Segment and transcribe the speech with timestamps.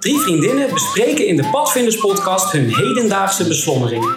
[0.00, 4.16] Drie vriendinnen bespreken in de Padvinders podcast hun hedendaagse beslommeringen.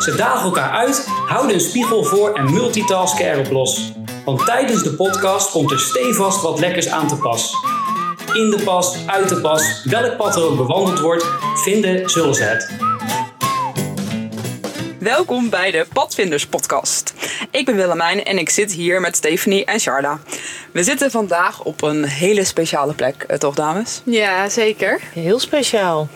[0.00, 3.92] Ze dagen elkaar uit, houden een spiegel voor en multitasken erop los.
[4.24, 7.54] Want tijdens de podcast komt er stevast wat lekkers aan te pas.
[8.32, 12.42] In de pas, uit de pas, welk pad er ook bewandeld wordt, vinden zullen ze
[12.42, 12.70] het.
[15.02, 17.14] Welkom bij de Padvinders podcast.
[17.50, 20.18] Ik ben Willemijn en ik zit hier met Stephanie en Sharda.
[20.72, 24.00] We zitten vandaag op een hele speciale plek, eh, toch dames?
[24.04, 25.00] Ja, zeker.
[25.12, 26.08] Heel speciaal.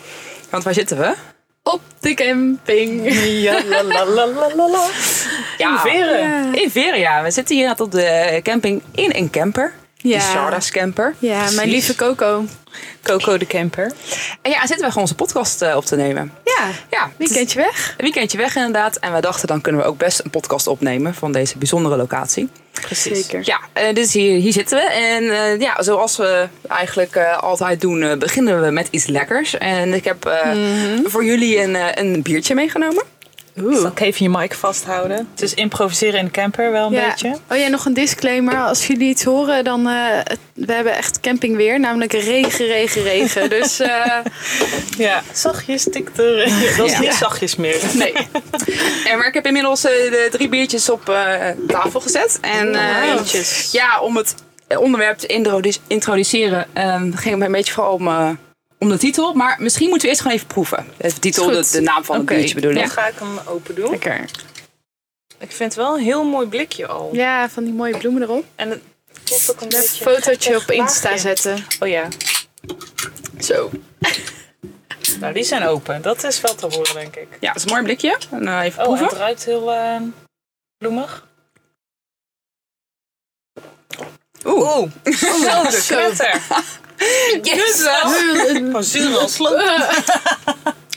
[0.51, 1.15] Want waar zitten we?
[1.63, 3.13] Op de camping.
[3.43, 4.89] Ja, la la la la la la.
[5.59, 6.55] Ja, Veren.
[6.55, 7.23] In Veren, ja.
[7.23, 9.73] We zitten hier op de camping in een camper.
[10.09, 10.19] Ja.
[10.19, 11.15] De Sharda's camper.
[11.19, 12.45] Ja, mijn lieve Coco.
[13.03, 13.93] Coco de camper.
[14.43, 16.33] En ja, zitten we gewoon onze podcast eh, op te nemen.
[16.45, 17.95] Ja, Ja, weekendje weg.
[17.97, 18.97] een weekendje weg inderdaad.
[18.97, 22.49] En we dachten, dan kunnen we ook best een podcast opnemen van deze bijzondere locatie.
[22.81, 23.21] Precies.
[23.27, 23.41] Zeker.
[23.45, 24.85] Ja, eh, dus hier, hier zitten we.
[24.85, 29.59] En eh, ja, zoals we eigenlijk altijd doen, beginnen we met iets lekkers.
[29.59, 30.51] En ik heb eh,
[31.05, 33.05] voor jullie een, een biertje meegenomen.
[33.57, 35.17] Zal ik even je mic vasthouden?
[35.31, 37.09] Het is improviseren in de camper wel een Ja.
[37.09, 37.37] beetje.
[37.51, 38.57] Oh ja, nog een disclaimer.
[38.57, 39.87] Als jullie iets horen, dan...
[39.87, 41.81] het- we hebben echt campingweer.
[41.81, 43.51] Namelijk regen, regen, regen.
[43.61, 44.17] Dus eh,
[44.99, 46.37] Ja, zachtjes tikt er.
[46.77, 47.01] Dat is Ja.
[47.01, 47.81] niet zachtjes meer.
[47.93, 48.13] Nee.
[49.09, 51.05] en, maar ik heb inmiddels eh, de drie biertjes op
[51.69, 52.39] tafel gezet.
[52.41, 52.75] En
[53.19, 53.69] Eentjes.
[53.73, 54.35] ja, om het
[54.79, 58.39] onderwerp te introdu- introduceren, ging het mij een beetje vooral om,
[58.79, 59.33] om de titel.
[59.35, 60.87] Maar misschien moeten we eerst gewoon even proeven.
[60.97, 62.77] De titel, de, naam van Oké, het biertje bedoel ik.
[62.77, 63.91] Dan ga ik hem open doen.
[63.91, 64.21] lekker.
[65.39, 67.11] Ik vind het wel een heel mooi blikje al.
[67.13, 68.45] Ja, van die mooie bloemen erop.
[68.55, 68.81] En het
[69.25, 70.05] voelt ook een Een beetje...
[70.05, 71.65] fotootje op Insta zetten.
[71.81, 72.09] Oh ja.
[73.41, 73.71] Zo.
[75.21, 76.03] Nou, die zijn open.
[76.03, 77.29] Dat is wel te horen, denk ik.
[77.41, 78.19] Ja, het is een mooi blikje.
[78.31, 79.07] En, eh, even Oh, en proeven.
[79.07, 80.01] het ruikt heel eh,
[80.79, 81.27] bloemig.
[84.45, 84.77] Oeh.
[84.79, 84.91] Oeh,
[85.43, 86.27] zo de Zo.
[87.43, 87.89] Yes.
[88.71, 89.39] Van zuur als.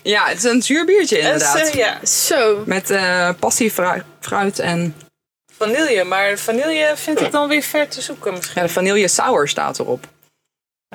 [0.04, 1.56] Ja, het is een zuur biertje inderdaad.
[1.60, 2.64] Eh, ja, Zo.
[2.66, 4.96] Met eh passiefruit fruit en
[5.58, 6.04] vanille.
[6.04, 8.62] Maar vanille vind ik dan weer ver te zoeken misschien.
[8.62, 10.06] ja, de vanille sour staat erop.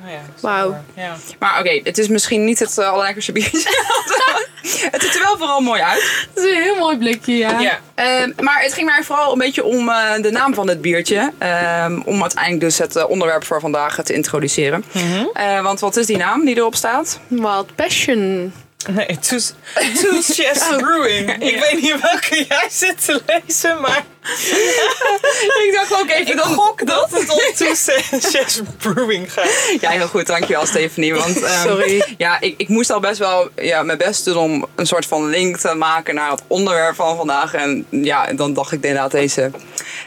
[0.02, 0.76] Oh ja, Wauw.
[0.94, 1.16] Ja.
[1.38, 3.58] Maar oké, het is misschien niet het uh, allerlekkerste biertje.
[4.90, 6.26] het ziet er wel vooral mooi uit.
[6.34, 7.78] Dat is een heel mooi blikje, ja.
[7.94, 11.32] Ehm, maar het ging mij vooral een beetje om eh, de naam van het biertje.
[11.38, 14.84] Ehm, om uiteindelijk dus het eh, onderwerp voor vandaag te introduceren.
[15.32, 17.20] Eh, want wat is die naam die erop staat?
[17.28, 18.52] Wild Passion.
[18.86, 19.38] Nee, Two,
[19.74, 21.42] two Chefs Brewing.
[21.42, 24.04] Ik weet niet welke jij zit te lezen, maar
[25.66, 27.74] ik dacht ook even ik gok dat het om Two
[28.20, 29.76] Chefs Brewing gaat.
[29.80, 30.26] Ja, heel goed.
[30.26, 31.14] Dankjewel Stephanie.
[31.14, 32.14] Want, ehm, Sorry.
[32.16, 35.26] Ja, ik, ik moest al best wel ja, mijn best doen om een soort van
[35.26, 37.54] link te maken naar het onderwerp van vandaag.
[37.54, 39.50] En ja, dan dacht ik inderdaad deze,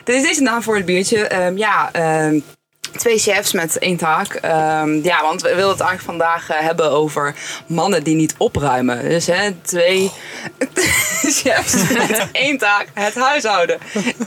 [0.03, 1.27] dit is deze naam voor het biertje.
[1.27, 2.39] Ehm, ja, ehm,
[2.97, 4.33] twee chefs met één taak.
[4.33, 7.35] Ehm, ja, want we willen het eigenlijk vandaag eh, hebben over
[7.67, 9.09] mannen die niet opruimen.
[9.09, 10.11] Dus hè, twee
[11.41, 13.77] chefs met één taak, het huishouden.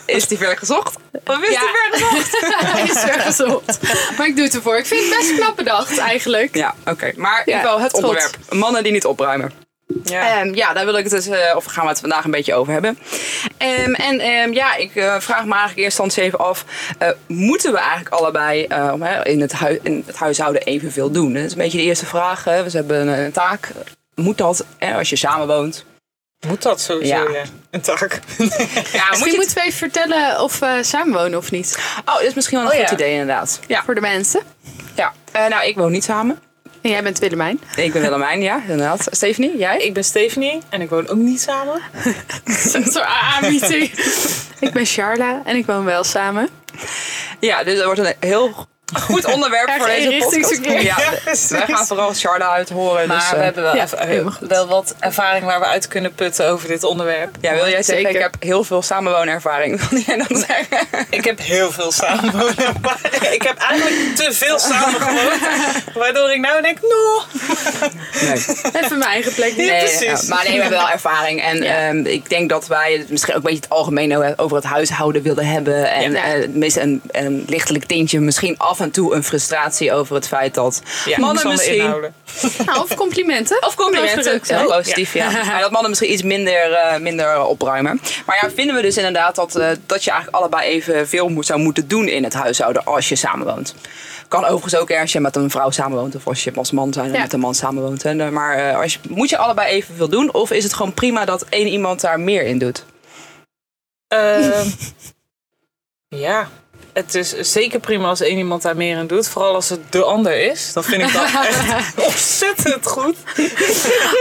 [0.04, 0.96] Is die ver gezocht?
[1.26, 1.60] Of is Ja.
[1.60, 2.38] die ver gezocht?
[2.72, 3.78] Hij is vergezocht.
[4.18, 4.76] Maar ik doe het ervoor.
[4.78, 6.54] Ik vind het best knap bedacht, eigenlijk.
[6.54, 7.12] Ja, oké.
[7.16, 8.36] Maar Ja, ik wel het onderwerp.
[8.50, 9.52] Mannen die niet opruimen.
[10.04, 10.40] Ja.
[10.40, 12.54] Ehm, ja, daar wil ik het dus, eh, of gaan we het vandaag een beetje
[12.54, 12.98] over hebben.
[13.56, 16.64] Ehm, en ehm, ja, ik eh, vraag me eigenlijk eerst dan even af:
[16.98, 19.52] eh, moeten we eigenlijk allebei eh, om, hè, in, het
[19.82, 21.32] in het huishouden evenveel doen?
[21.32, 22.44] Dat is een beetje de eerste vraag.
[22.44, 22.64] Hè.
[22.64, 23.70] We hebben een, een taak.
[24.14, 25.84] Moet dat hè, als je samenwoont?
[26.46, 27.30] Moet dat sowieso, Ja.
[27.30, 27.42] ja.
[27.70, 28.10] Een tak.
[28.38, 31.78] Ja, moet Misschien je moeten we even vertellen of we samenwonen of niet.
[32.04, 32.94] Oh, dat is misschien wel een Oh, goed ja.
[32.94, 33.60] idee, inderdaad.
[33.66, 34.42] Ja, Voor de mensen.
[34.94, 35.12] ja.
[35.32, 36.40] Eh, nou, ik woon niet samen.
[36.80, 37.60] En jij bent Willemijn.
[37.76, 39.06] Ik ben Willemijn, ja, inderdaad.
[39.10, 39.78] Stephanie, jij?
[39.78, 41.80] Ik ben Stephanie en ik woon ook niet samen.
[44.60, 46.48] Ik ben Charla en ik woon wel samen.
[47.38, 50.64] Ja, dus dat wordt een heel goed onderwerp voor deze podcast.
[50.82, 50.96] Ja,
[51.48, 53.08] wij gaan vooral Charla uit horen.
[53.08, 56.14] Maar dus, we eh, hebben wel, ja, even- wel wat ervaring waar we uit kunnen
[56.14, 57.36] putten over dit onderwerp.
[57.40, 58.10] Ja, wil jij zeggen, Zeker.
[58.14, 59.80] ik heb heel veel samenwoonervaring.
[59.90, 60.86] Wil jij dan zeggen?
[61.10, 62.74] Ik heb heel veel samenwonen.
[62.82, 62.98] maar
[63.30, 65.40] ik heb eigenlijk te veel samengewoond.
[65.94, 67.22] Waardoor ik nou denk, no.
[68.20, 68.32] Nee.
[68.82, 69.48] Even mijn eigen plek.
[69.56, 70.00] Ja, nee precies.
[70.02, 71.42] ja, maar nee, we hebben wel ervaring.
[71.42, 74.64] En ehm, ik denk dat wij het misschien ook een beetje het algemeen over het
[74.66, 75.90] huishouden wilden hebben.
[75.90, 76.24] En Ja.
[76.24, 80.54] eh, tenminste een, een lichtelijk tintje, misschien af en toe een frustratie over het feit
[80.54, 81.78] dat Ja, mannen misschien...
[82.66, 83.66] Nou, of complimenten.
[83.66, 85.30] Of complimenten, heel positief, ja.
[85.46, 88.00] Maar dat mannen misschien iets minder, eh, minder opruimen.
[88.26, 91.60] Maar ja, vinden we dus inderdaad dat, eh, dat je eigenlijk allebei evenveel moet, zou
[91.60, 93.74] moeten doen in het huishouden als je samenwoont.
[94.28, 97.06] Kan overigens ook als je met een vrouw samenwoont of als je als man zijn
[97.06, 97.20] en Ja.
[97.20, 98.02] met een man samenwoont.
[98.02, 98.30] Hè.
[98.30, 101.44] Maar eh, als je, moet je allebei evenveel doen of is het gewoon prima dat
[101.48, 102.84] één iemand daar meer in doet?
[104.08, 104.68] Ehm,
[106.26, 106.48] ja,
[106.92, 109.28] het is zeker prima als één iemand daar meer aan doet.
[109.28, 110.72] Vooral als het de ander is.
[110.72, 113.16] Dan vind ik dat echt ontzettend goed.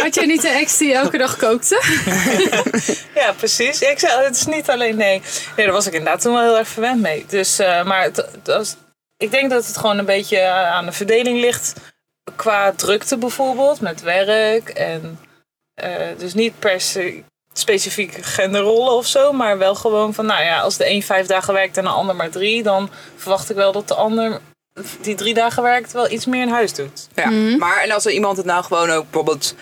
[0.02, 1.82] Had jij niet een ex die elke dag kookte?
[3.16, 3.82] Ja, precies.
[3.82, 5.22] Ik zeg, het is niet alleen nee.
[5.56, 7.26] Nee, daar was ik inderdaad toen wel heel erg verwend mee.
[7.28, 8.76] Dus, eh, maar het, was-
[9.18, 11.74] ik denk dat het gewoon een beetje eh, aan de verdeling ligt.
[12.36, 14.70] Qua drukte bijvoorbeeld, met werk.
[14.70, 15.20] En
[15.74, 17.24] eh, dus niet per se
[17.60, 19.32] specifieke genderrollen of zo.
[19.32, 22.16] Maar wel gewoon van, nou ja, als de een vijf dagen werkt en de ander
[22.16, 22.64] maar drie.
[22.64, 24.40] Dan verwacht ik wel dat de ander
[25.02, 27.08] die drie dagen werkt wel iets meer in huis doet.
[27.16, 27.30] Ja.
[27.58, 29.56] Maar en als er iemand het nou gewoon ook bijvoorbeeld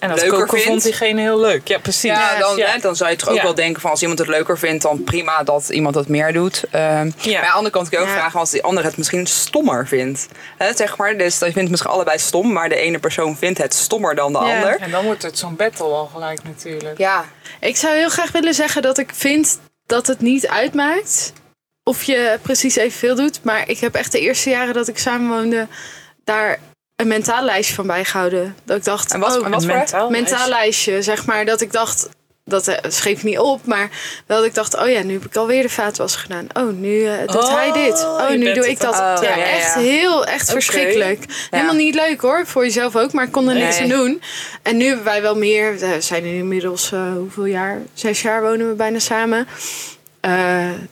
[0.00, 0.82] En dat Leuker koken vond vindt.
[0.82, 1.68] diegene heel leuk.
[1.68, 2.02] Ja, precies.
[2.10, 2.66] Ja, dan, Ja.
[2.66, 3.42] Hè, dan zou je toch ook Ja.
[3.42, 6.64] wel denken van als iemand het leuker vindt, dan prima dat iemand het meer doet.
[6.70, 8.16] Ehm, Maar aan de andere kant kun je ook Ja.
[8.18, 10.28] vragen als die ander het misschien stommer vindt.
[10.58, 13.58] Hè, zeg maar, dus je vindt het misschien allebei stom, maar de ene persoon vindt
[13.58, 14.54] het stommer dan de Ja.
[14.54, 14.76] ander.
[14.80, 16.98] En dan wordt het zo'n battle al gelijk natuurlijk.
[16.98, 17.24] Ja,
[17.60, 21.32] Ik zou heel graag willen zeggen dat ik vind dat het niet uitmaakt
[21.84, 23.40] of je precies evenveel doet.
[23.44, 25.66] Maar ik heb echt de eerste jaren dat ik samenwoonde
[26.24, 26.58] daar
[27.00, 28.56] een mentaal lijstje van bijgehouden.
[28.64, 31.44] Dat ik dacht, En wat- oh, en wat voor- mentaal, mentaal lijstje, zeg maar.
[31.44, 32.08] Dat ik dacht,
[32.44, 33.88] dat eh, schreef niet op, maar
[34.26, 36.46] wel dat ik dacht, oh ja, nu heb ik alweer de vaatwas gedaan.
[36.52, 38.02] Oh, nu eh, doet Oh, hij dit.
[38.04, 38.92] Oh, nu doe ik dat.
[38.94, 39.80] Oh, ja, ja, ja, echt ja.
[39.80, 41.24] heel, echt verschrikkelijk.
[41.50, 43.82] Helemaal niet leuk hoor, voor jezelf ook, maar ik kon er niks Nee.
[43.92, 44.22] aan doen.
[44.62, 47.78] En nu hebben wij wel meer, we zijn nu inmiddels eh, hoeveel jaar?
[47.94, 49.46] Zes jaar wonen we bijna samen.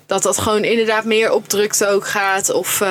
[0.07, 2.51] Dat dat gewoon inderdaad meer op drukte ook gaat.
[2.53, 2.83] Of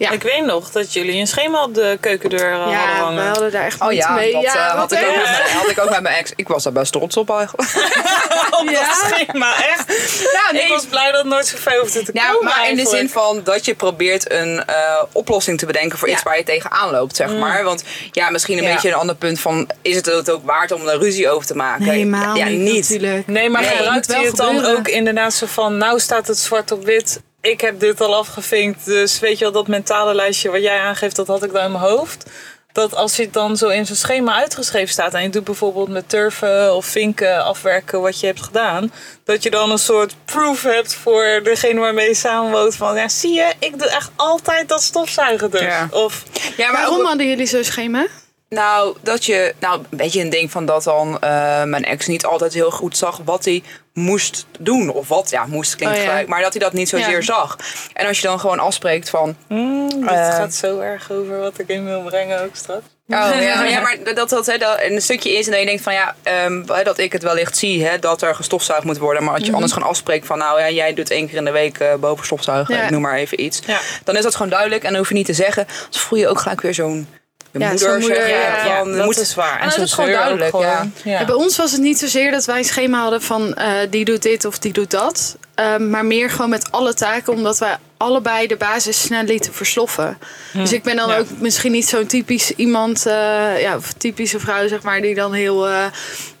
[0.00, 3.00] ja, Ik weet nog dat jullie een schema op de keukendeur eh, hadden ja, we
[3.02, 3.26] hangen.
[3.26, 4.32] hadden daar echt oh ja, mee.
[4.32, 6.32] dat ja, eh, wat had, ik ook met mijn, had ik ook met mijn ex.
[6.36, 7.68] Ik was daar best trots op eigenlijk.
[8.60, 8.94] Op dat Ja?
[8.94, 9.88] schema, echt.
[10.32, 12.76] Nou, Ik was blij dat het nooit zo ver hoefde te Nou, komen maar in
[12.76, 16.14] de zin van dat je probeert een eh, oplossing te bedenken voor Ja.
[16.14, 17.64] iets waar je tegenaan loopt, zeg maar.
[17.64, 18.72] Want ja, misschien een Ja.
[18.72, 21.54] beetje een ander punt van, is het het ook waard om er ruzie over te
[21.56, 21.84] maken?
[21.86, 23.26] Nee, helemaal ja, niet, natuurlijk.
[23.26, 24.78] Nee, maar Nee, gebruikt het dan gebeuren.
[24.78, 25.76] ook inderdaad zo van...
[25.76, 27.20] Nou staat het zwart op wit.
[27.40, 28.84] Ik heb dit al afgevinkt.
[28.84, 31.16] Dus weet je wel, dat mentale lijstje wat jij aangeeft...
[31.16, 32.30] dat had ik dan in mijn hoofd.
[32.72, 35.14] Dat als je het dan zo in zo'n schema uitgeschreven staat...
[35.14, 38.92] en je doet bijvoorbeeld met turven of vinken afwerken wat je hebt gedaan...
[39.24, 42.76] dat je dan een soort proof hebt voor degene waarmee je samenwoont...
[42.76, 45.60] van ja, zie je, ik doe echt altijd dat stofzuigen dus.
[45.60, 45.88] Ja.
[45.90, 46.22] Of
[46.56, 48.06] Ja, maar Waarom hadden jullie zo'n schema?
[48.54, 52.24] Nou, dat je, nou, een beetje een ding van dat dan eh, mijn ex niet
[52.24, 53.62] altijd heel goed zag wat hij
[53.94, 54.88] moest doen.
[54.88, 56.08] Of wat, ja, moest klinkt Oh, ja.
[56.08, 57.20] gelijk, maar dat hij dat niet zozeer Ja.
[57.20, 57.56] zag.
[57.92, 60.34] En als je dan gewoon afspreekt van, hmm, dit Eh.
[60.34, 62.84] gaat zo erg over wat ik in wil brengen ook straks.
[63.08, 65.82] Oh ja, ja maar dat dat hè, dat een stukje is en dat je denkt
[65.82, 69.24] van ja, ehm, dat ik het wellicht zie hè, dat er gestofzuigd moet worden.
[69.24, 71.50] Maar als je anders gewoon afspreekt van nou ja, jij doet één keer in de
[71.50, 72.82] week eh, boven stofzuigen, Ja.
[72.84, 73.60] ik noem maar even iets.
[73.66, 73.80] Ja.
[74.04, 75.66] Dan is dat gewoon duidelijk en dan hoef je niet te zeggen.
[75.90, 77.08] Dan voel je ook gelijk weer zo'n
[77.52, 79.60] je Ja, moeder, zo'n moeder, zeggen ja, van, Ja, je dat moet, is waar.
[79.60, 80.56] En zo is gewoon zeur ook duidelijk.
[80.56, 80.74] Ja.
[80.74, 80.92] gewoon.
[81.04, 81.18] Ja.
[81.18, 84.04] Ja, bij ons was het niet zozeer dat wij een schema hadden van eh, die
[84.04, 85.36] doet dit of die doet dat.
[85.60, 90.18] Ehm, maar meer gewoon met alle taken, omdat wij allebei de basis snel lieten versloffen.
[90.52, 91.18] Dus ik ben dan Ja.
[91.18, 95.32] ook misschien niet zo'n typisch iemand, eh, ja, of typische vrouw zeg maar, die dan
[95.32, 95.84] heel eh,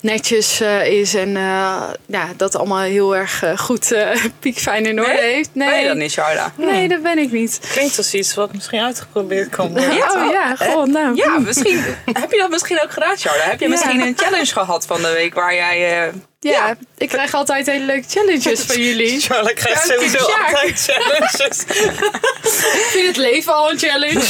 [0.00, 5.12] netjes eh, is en eh, ja, dat allemaal heel erg goed eh piekfijn in orde
[5.12, 5.32] Nee?
[5.34, 5.50] heeft.
[5.52, 6.52] Ben je dat niet, Charla?
[6.56, 7.60] Nee, dat ben ik niet.
[7.72, 9.94] Klinkt als iets wat misschien uitgeprobeerd kan worden.
[9.94, 11.14] Ja, oh ja, gewoon nou.
[11.16, 11.80] Ja, misschien
[12.12, 13.44] heb je dat misschien ook gedaan, Charla.
[13.44, 13.70] Heb je Ja.
[13.70, 16.12] misschien een challenge gehad van de week waar jij...
[16.42, 19.20] Ja, ik krijg altijd hele leuke challenges van jullie.
[19.26, 20.44] Charlotte krijgt Ja, sowieso ja.
[20.44, 21.64] altijd challenges.
[22.82, 24.20] Ik vind het leven al een challenge.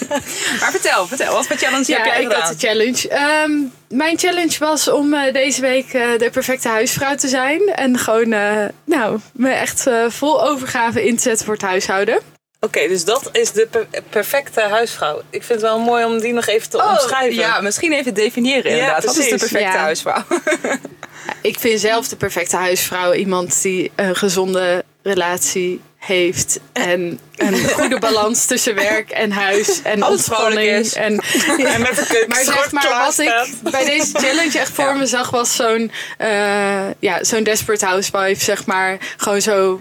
[0.60, 3.08] Maar vertel, vertel, wat voor challenge heb Ja, ik had een challenge.
[3.08, 3.50] Ehm,
[3.88, 7.60] mijn challenge was om eh, deze week eh, de perfecte huisvrouw te zijn.
[7.74, 12.20] En gewoon, eh, nou, me echt vol overgave in te zetten voor het huishouden.
[12.60, 15.18] Oké, dus dat is de per- perfecte huisvrouw.
[15.30, 17.38] Ik vind het wel mooi om die nog even te omschrijven.
[17.38, 19.04] Oh, ja, misschien even definiëren Ja, inderdaad.
[19.04, 19.76] Wat is de perfecte Ja.
[19.76, 20.24] huisvrouw?
[21.42, 26.60] Ik vind zelf de perfecte huisvrouw iemand die een gezonde relatie heeft.
[26.72, 30.70] En een goede balans tussen werk en huis en Alles ontspanning.
[30.70, 30.94] is.
[30.94, 31.12] En,
[31.74, 33.32] En met keuken Maar zeg maar, wat ik
[33.70, 34.92] bij deze challenge echt voor Ja.
[34.92, 38.98] me zag, was zo'n eh, ja, zo'n desperate housewife, zeg maar.
[39.16, 39.80] Gewoon zo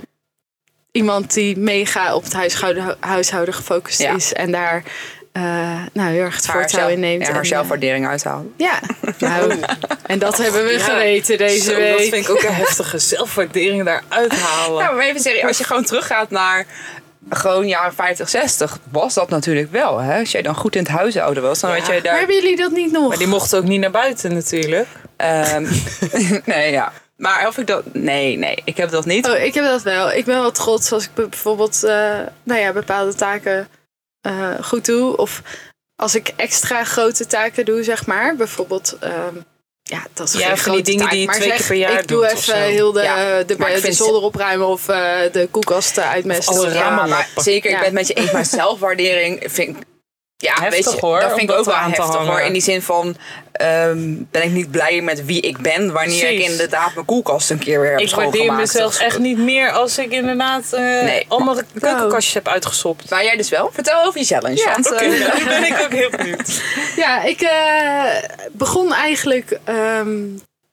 [0.92, 4.16] iemand die mega op het huishouden, huishouden gefocust Ja.
[4.16, 4.34] is.
[4.34, 4.84] En daar
[5.32, 5.42] eh,
[5.94, 7.22] nou, heel erg het voortouw in neemt.
[7.22, 8.54] ja, En, haar eh, zelfwaardering uithalen.
[8.58, 8.80] ja,
[9.18, 9.60] nou,
[10.06, 10.80] en dat hebben we Ja.
[10.80, 11.98] geweten deze Zo, week.
[11.98, 14.84] Dat vind ik ook een heftige zelfwaardering daaruit halen.
[14.84, 16.66] Ja, maar even serieus, als je gewoon teruggaat naar
[17.30, 19.98] gewoon jaren 50, 60, was dat natuurlijk wel.
[20.00, 20.20] Hè?
[20.20, 21.76] Als jij dan goed in het huishouden was, dan Ja.
[21.76, 22.18] weet je Maar daar...
[22.18, 23.08] hebben jullie dat niet nog?
[23.08, 24.88] Maar die mochten ook niet naar buiten natuurlijk.
[25.18, 25.66] Ehm,
[26.46, 26.92] nee, ja.
[27.18, 27.84] Maar of ik dat...
[27.94, 29.30] Nee, nee, ik heb dat niet.
[29.30, 30.12] Oh, ik heb dat wel.
[30.12, 31.94] Ik ben wel trots als ik bijvoorbeeld eh,
[32.44, 33.68] nou ja, bepaalde taken
[34.22, 35.18] eh, goed doe.
[35.18, 35.42] Of
[35.96, 38.36] als ik extra grote taken doe, zeg maar.
[38.36, 39.36] Bijvoorbeeld, ehm,
[39.84, 41.12] ja, dat is Ja, geen die dingen taak.
[41.12, 43.80] die je twee zeg, keer per jaar Ik doe doet even heel de, Ja, de,
[43.82, 46.56] de, zolder opruimen of eh, de koelkast uitmesten.
[46.56, 48.32] Alle Ja, ramen Ja, maar zeker, ik ben het met je eens.
[48.32, 49.84] Maar zelfwaardering vind ik...
[50.42, 52.32] Ja, Heftig, weet je, hoor, dat vind ik ook wel aan te heftig hangen.
[52.32, 52.42] hoor.
[52.42, 53.16] In die zin van,
[53.52, 55.92] ehm, ben ik niet blij met wie ik ben...
[55.92, 56.52] wanneer ik Precies.
[56.52, 58.74] inderdaad mijn koelkast een keer weer heb Ik waardeer schoongemaakt.
[58.74, 61.26] mezelf echt niet meer als ik inderdaad eh Nee.
[61.28, 63.10] allemaal keukenkastjes heb uitgesopt.
[63.10, 63.70] Maar jij dus wel?
[63.74, 64.64] Vertel over je challenge.
[64.66, 66.62] want, Oké, eh, nou, nu ben ik ook heel benieuwd.
[66.96, 70.18] Ja, ik eh, begon eigenlijk ehm,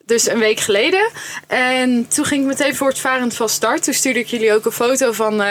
[0.05, 1.11] dus een week geleden.
[1.47, 3.83] En toen ging ik meteen voortvarend van start.
[3.85, 5.43] Toen stuurde ik jullie ook een foto van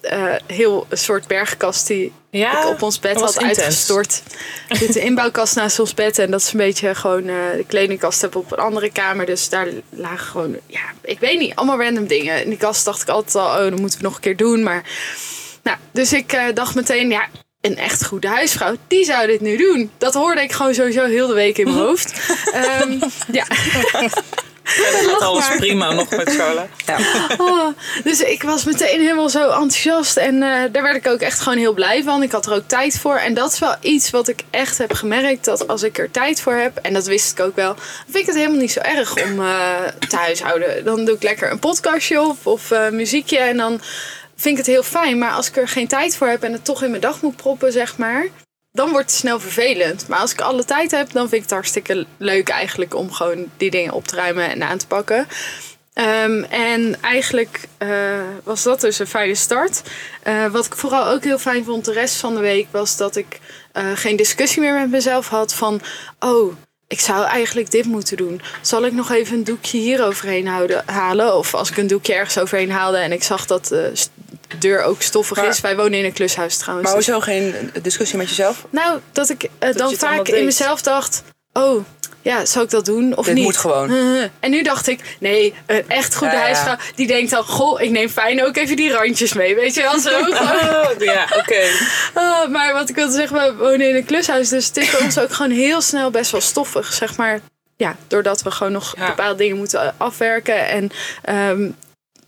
[0.00, 3.58] eh, heel een soort bergkast die Ja, ik op ons bed had intens.
[3.58, 4.22] uitgestort.
[4.68, 6.18] Er zit een inbouwkast naast ons bed.
[6.18, 9.26] En dat is een beetje gewoon eh, de kledingkast heb op een andere kamer.
[9.26, 12.42] Dus daar lagen gewoon, ja, ik weet niet, allemaal random dingen.
[12.42, 14.62] In die kast dacht ik altijd al, oh, dat moeten we nog een keer doen.
[14.62, 14.82] Maar,
[15.62, 17.28] nou, dus ik eh, dacht meteen, ja,
[17.60, 19.90] een echt goede huisvrouw, die zou dit nu doen.
[19.98, 22.12] Dat hoorde ik gewoon sowieso heel de week in mijn hoofd.
[22.52, 22.98] Ehm,
[23.32, 23.46] ja.
[24.70, 25.56] Verder gaat alles maar.
[25.56, 26.68] prima nog met Charla.
[27.38, 27.68] Oh,
[28.04, 30.16] dus ik was meteen helemaal zo enthousiast.
[30.16, 32.22] En eh, daar werd ik ook echt gewoon heel blij van.
[32.22, 33.16] Ik had er ook tijd voor.
[33.16, 35.44] En dat is wel iets wat ik echt heb gemerkt.
[35.44, 38.16] Dat als ik er tijd voor heb, en dat wist ik ook wel, dan vind
[38.16, 40.84] ik het helemaal niet zo erg om eh te huishouden.
[40.84, 43.38] Dan doe ik lekker een podcastje op of eh, muziekje.
[43.38, 43.80] En dan
[44.36, 45.18] vind ik het heel fijn.
[45.18, 47.36] Maar als ik er geen tijd voor heb en het toch in mijn dag moet
[47.36, 48.26] proppen, zeg maar.
[48.72, 50.08] Dan wordt het snel vervelend.
[50.08, 53.46] Maar als ik alle tijd heb, dan vind ik het hartstikke leuk eigenlijk om gewoon
[53.56, 55.26] die dingen op te ruimen en aan te pakken.
[55.92, 57.90] Ehm, en eigenlijk eh,
[58.44, 59.82] was dat dus een fijne start.
[60.22, 63.16] Eh, wat ik vooral ook heel fijn vond de rest van de week was dat
[63.16, 63.40] ik
[63.72, 65.80] eh, geen discussie meer met mezelf had van
[66.18, 66.52] oh.
[66.86, 68.40] Ik zou eigenlijk dit moeten doen.
[68.60, 71.36] Zal ik nog even een doekje hier overheen houden, halen?
[71.36, 73.74] Of als ik een doekje ergens overheen haalde en ik zag dat
[74.58, 75.60] deur ook stoffig Maar- is.
[75.60, 76.88] Wij wonen in een klushuis trouwens.
[76.88, 78.64] Maar dus- hoezo geen discussie met jezelf?
[78.70, 81.22] nou, dat ik eh, dan vaak in mezelf dacht:
[81.52, 81.84] oh,
[82.22, 83.44] ja, zou ik dat doen of Dit niet?
[83.44, 83.90] moet gewoon.
[84.40, 87.90] En nu dacht ik: nee, een echt goede Ja, huisvrouw die denkt dan: goh, ik
[87.90, 90.10] neem fijn ook even die randjes mee, weet je wel zo.
[90.20, 91.62] Oh, ja, oké.
[92.14, 95.00] Oh, maar wat ik wilde zeggen, we wonen in een klushuis, dus het is bij
[95.00, 97.40] ons ook gewoon heel snel best wel stoffig, zeg maar.
[97.76, 99.06] Ja, doordat we gewoon nog Ja.
[99.06, 100.90] bepaalde dingen moeten afwerken en.
[101.22, 101.68] ehm,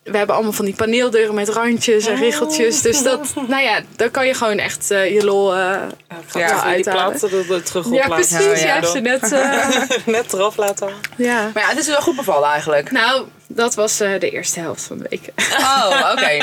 [0.03, 2.81] we hebben allemaal van die paneeldeuren met randjes en riggeltjes.
[2.83, 5.77] Dus dat, nou ja, dan kan je gewoon echt eh, je lol eh,
[6.35, 8.37] Ja, die platen er- er terug op Ja, laten.
[8.39, 8.63] precies.
[8.63, 9.33] Ja, ze net.
[9.33, 9.69] eh,
[10.15, 11.51] Net eraf laten ja.
[11.55, 12.91] Maar ja, het is wel goed bevallen eigenlijk.
[12.91, 15.29] Nou, dat was eh, de eerste helft van de week.
[15.59, 16.31] Oh, oké.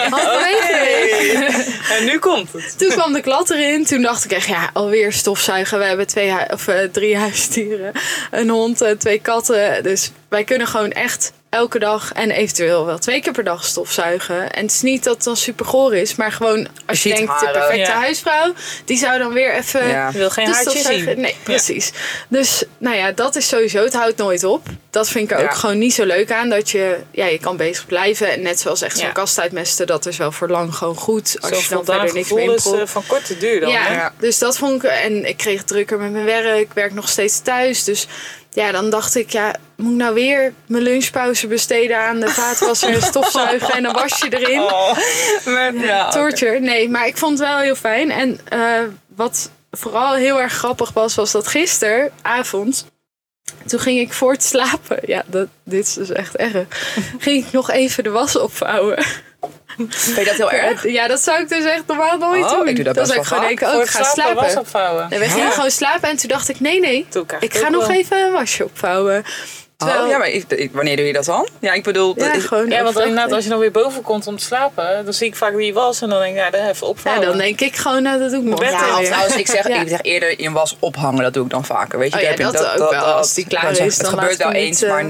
[1.98, 2.78] En nu komt het.
[2.78, 3.86] Toen kwam de klad erin.
[3.86, 5.80] Toen dacht ik echt, ja, alweer stofzuigen.
[5.80, 7.92] We hebben twee hu- of, drie huisdieren.
[8.32, 9.84] Een hond, eh, twee katten.
[9.84, 14.52] Dus wij kunnen gewoon echt elke dag en eventueel wel twee keer per dag stofzuigen.
[14.54, 16.16] En het is niet dat het dan super goor is.
[16.16, 17.52] Maar gewoon als je denkt, de haren.
[17.52, 18.00] perfecte Ja.
[18.00, 18.54] huisvrouw.
[18.86, 19.88] Die zou dan weer even...
[19.88, 20.12] Ja.
[20.12, 21.20] Wil geen de haartje stofzuiger- zien.
[21.22, 21.92] Nee, precies.
[22.28, 24.68] Dus nou ja, dat is sowieso, het houdt nooit op.
[24.90, 26.50] Dat vind ik er ook gewoon niet zo leuk aan.
[26.50, 28.32] Dat je, ja, je kan bezig blijven.
[28.32, 29.12] En net zoals echt zo'n Ja.
[29.12, 31.38] kast uitmesten, dat is wel voor lang gewoon goed.
[31.40, 33.70] Als Zo'n je dan verder niks meer is eh, van korte duur dan.
[33.70, 34.90] Ja, dus dat vond ik.
[34.90, 36.60] En ik kreeg het drukker met mijn werk.
[36.60, 37.84] Ik werk nog steeds thuis.
[37.84, 38.08] Dus
[38.60, 42.94] ja, dan dacht ik, ja, moet ik nou weer mijn lunchpauze besteden aan de vaatwasser
[42.94, 44.62] en stofzuigen en dan was je erin.
[44.62, 44.98] Oh.
[45.46, 46.12] Ja, oké.
[46.12, 46.60] Torture.
[46.60, 48.12] Nee, maar ik vond het wel heel fijn.
[48.12, 48.84] En eh,
[49.16, 52.86] wat vooral heel erg grappig was, was dat gisteravond.
[53.66, 55.00] Toen ging ik voor het slapen.
[55.06, 56.66] Ja, dat, dit is dus echt erg.
[57.20, 59.06] Ging ik nog even de was opvouwen.
[59.90, 60.88] Vind je dat heel erg?
[61.00, 62.68] Ja, dat zou ik dus echt normaal nooit Oh, doen.
[62.68, 64.60] ik doe dat Dan best zou ik wel gewoon oh, ik ga slapen was slapen.
[64.62, 65.04] opvouwen.
[65.10, 65.52] En we gingen Ja.
[65.52, 67.08] gewoon slapen en toen dacht ik, nee, nee.
[67.40, 67.96] Ik ga nog wel.
[67.98, 69.24] even een wasje opvouwen.
[69.78, 71.48] Terwijl, Oh, ja, maar ik- ik- wanneer doe je dat dan?
[71.60, 72.14] Ja, ik bedoel...
[72.18, 74.44] ja, dat is- gewoon Ja, want inderdaad, als je dan weer boven komt om te
[74.44, 76.76] slapen, dan zie ik vaak wie je was en dan denk ik, ja, dan even
[76.80, 77.28] Ja, opvouwen.
[77.28, 79.82] dan denk ik gewoon, nou, dat doe ik bed Ja, trouwens, ik zeg, Ja.
[79.82, 82.00] ik zeg eerder in was ophangen, dat doe ik dan vaker.
[82.00, 83.04] Weet je, Oh ja, heb je- dat ook wel.
[83.04, 85.10] Als die klaar is, Het gebeurt wel eens, maar...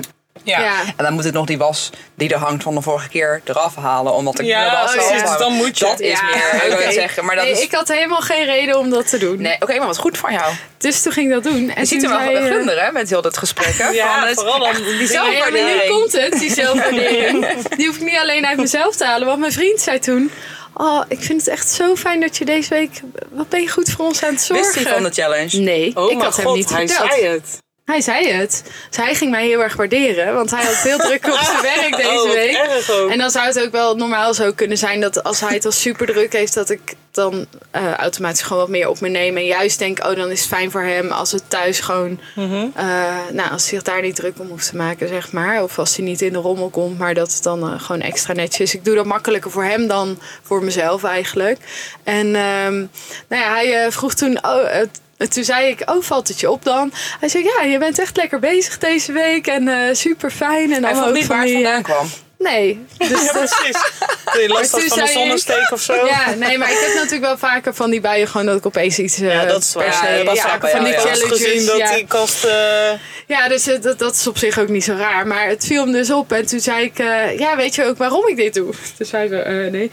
[0.50, 0.60] Ja.
[0.62, 0.82] Ja.
[0.98, 3.76] En dan moet ik nog die was die er hangt van de vorige keer eraf
[3.76, 5.40] halen, omdat ik Ja, de was oh, wil ja, ophangen.
[5.40, 5.86] dan moet je.
[5.86, 7.26] Dat is meer, ik zeggen.
[7.26, 7.62] Maar dat Nee, is...
[7.62, 9.42] ik had helemaal geen reden om dat te doen.
[9.42, 10.54] Nee, oké, maar wat goed van jou.
[10.78, 11.70] Dus toen ging ik dat doen.
[11.70, 13.74] En Je ziet er wel eh, glunderen hè, met heel dat gesprek.
[13.78, 15.90] Hè, Ja, van het- vooral dan die Ja, maar nu zelfwaardering.
[15.90, 17.48] komt het, die zelfwaardering.
[17.78, 19.28] Die hoef ik niet alleen uit mezelf te halen.
[19.28, 20.32] Want mijn vriend zei toen...
[20.74, 23.02] Oh, ik vind het echt zo fijn dat je deze week...
[23.30, 24.66] Wat ben je goed voor ons aan het zorgen?
[24.74, 25.58] Wist hij van de challenge?
[25.58, 27.12] Nee, Oh ik had hem god, niet hij verteld.
[27.14, 27.58] zei het.
[27.90, 28.64] Hij zei het.
[28.90, 30.34] Dus hij ging mij heel erg waarderen.
[30.34, 32.58] Want hij had veel druk op zijn werk deze oh, wat week.
[33.12, 35.72] En dan zou het ook wel normaal zo kunnen zijn dat als hij het al
[35.72, 36.82] super druk heeft, dat ik
[37.12, 39.38] dan eh, automatisch gewoon wat meer op me neem.
[39.38, 42.68] En juist denk, oh, dan is het fijn voor hem als het thuis gewoon, Mhm.
[42.76, 42.86] eh,
[43.32, 45.64] nou, als hij zich daar niet druk om hoeft te maken, zeg maar.
[45.64, 48.34] Of als hij niet in de rommel komt, maar dat het dan eh, gewoon extra
[48.34, 48.76] netjes is.
[48.76, 51.58] Ik doe dat makkelijker voor hem dan voor mezelf eigenlijk.
[52.04, 52.78] En ehm,
[53.28, 54.66] nou ja, hij vroeg toen, oh,
[55.20, 56.92] En toen zei ik, oh, valt het je op dan?
[57.20, 60.74] Hij zei, ja, je bent echt lekker bezig deze week en eh, super fijn.
[60.74, 62.10] En Hij vond ook niet waar het vandaan kwam.
[62.38, 63.78] Nee, dus Ja, precies.
[64.34, 65.94] Je last had van een ik- zonnesteek of zo.
[66.06, 69.00] ja, nee, maar ik heb natuurlijk wel vaker van die buien gewoon dat ik opeens
[69.00, 69.86] iets eh Ja, dat is waar.
[70.18, 71.00] Ja, dat ja, van die ja.
[71.00, 72.44] Gezien dat die kast...
[72.46, 72.92] eh,
[73.28, 75.28] Ja, dus dat, dat is op zich ook niet zo raar.
[75.28, 76.32] Maar het viel hem dus op.
[76.32, 76.98] En toen zei ik,
[77.40, 78.74] ja, weet je ook waarom ik dit doe?
[78.98, 79.92] Toen zei ze, nee.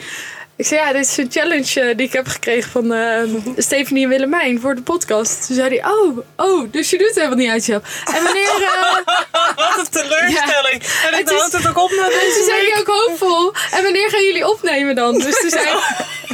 [0.56, 3.22] Ik zei, ja, dit is een challenge eh, die ik heb gekregen van eh
[3.56, 5.46] Stephanie en Willemijn voor de podcast.
[5.46, 8.02] Toen zei hij, oh, oh, dus je doet het helemaal niet uit jezelf.
[8.14, 8.44] En wanneer...
[8.44, 10.82] eh, Wat een teleurstelling.
[11.10, 13.52] En ik houdt het ook op na En toen deze zei hij ook hoopvol.
[13.70, 15.18] En wanneer gaan jullie opnemen dan?
[15.18, 15.66] Dus toen zei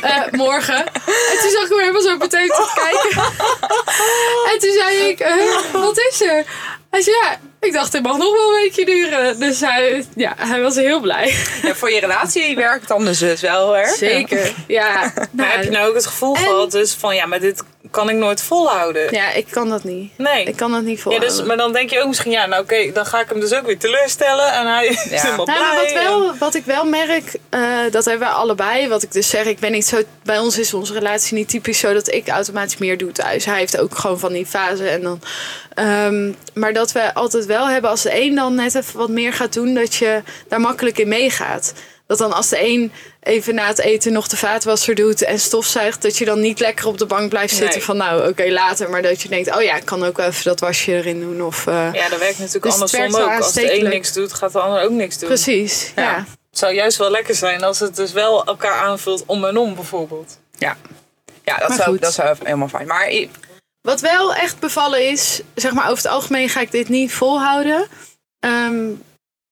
[0.03, 0.87] eh, morgen.
[0.87, 3.23] En toen zag ik hem helemaal zo meteen te kijken.
[4.53, 5.27] En toen zei ik,
[5.73, 6.45] wat is er?
[6.91, 9.39] Hij zei, ja, ik dacht het mag nog wel een weekje duren.
[9.41, 11.35] Dus hij, ja, hij was heel blij.
[11.63, 13.89] Ja, voor je relatie werkt dan dus het wel, hè?
[13.95, 14.53] Zeker.
[14.67, 17.15] Ja, Maar nou, heb je nou ook het gevoel En- gehad dus van...
[17.15, 19.13] Ja, maar dit kan ik nooit volhouden.
[19.15, 20.13] ja, ik kan dat niet.
[20.19, 20.45] Nee.
[20.45, 21.37] Ik kan dat niet Ja, volhouden.
[21.37, 23.55] dus, maar dan denk je ook misschien, ja, nou oké, dan ga ik hem dus
[23.55, 24.53] ook weer teleurstellen.
[24.53, 25.23] En hij is Ja.
[25.23, 25.95] helemaal Nou, blij.
[25.95, 28.89] wat, wel, wat ik wel merk, eh, dat hebben we allebei.
[28.89, 30.03] Wat ik dus zeg, ik ben niet zo.
[30.23, 33.45] Bij ons is onze relatie niet typisch zo dat ik automatisch meer doe thuis.
[33.45, 34.89] Hij heeft ook gewoon van die fase.
[34.89, 35.21] En dan,
[35.75, 39.33] ehm, maar dat we altijd wel hebben als de een dan net even wat meer
[39.33, 41.73] gaat doen, dat je daar makkelijk in meegaat.
[42.07, 42.93] Dat dan als de een
[43.23, 46.87] even na het eten nog de vaatwasser doet en stofzuigt, dat je dan niet lekker
[46.87, 47.83] op de bank blijft zitten Nee.
[47.85, 48.91] van nou oké later.
[48.91, 51.43] Maar dat je denkt, oh ja, ik kan ook wel even dat wasje erin doen.
[51.43, 53.37] Of, eh, Ja, dat werkt natuurlijk Dus andersom ook.
[53.39, 55.29] Als de een niks doet, gaat de ander ook niks doen.
[55.29, 56.03] Precies, Ja.
[56.03, 56.17] ja.
[56.51, 59.75] Het zou juist wel lekker zijn als het dus wel elkaar aanvult om en om
[59.75, 60.39] bijvoorbeeld.
[60.59, 60.77] Ja,
[61.45, 62.01] ja dat, Maar zou, goed.
[62.03, 62.87] dat zou helemaal fijn.
[62.87, 63.07] Maar
[63.83, 67.87] Wat wel echt bevallen is, zeg maar over het algemeen ga ik dit niet volhouden.
[68.41, 68.87] Ehm,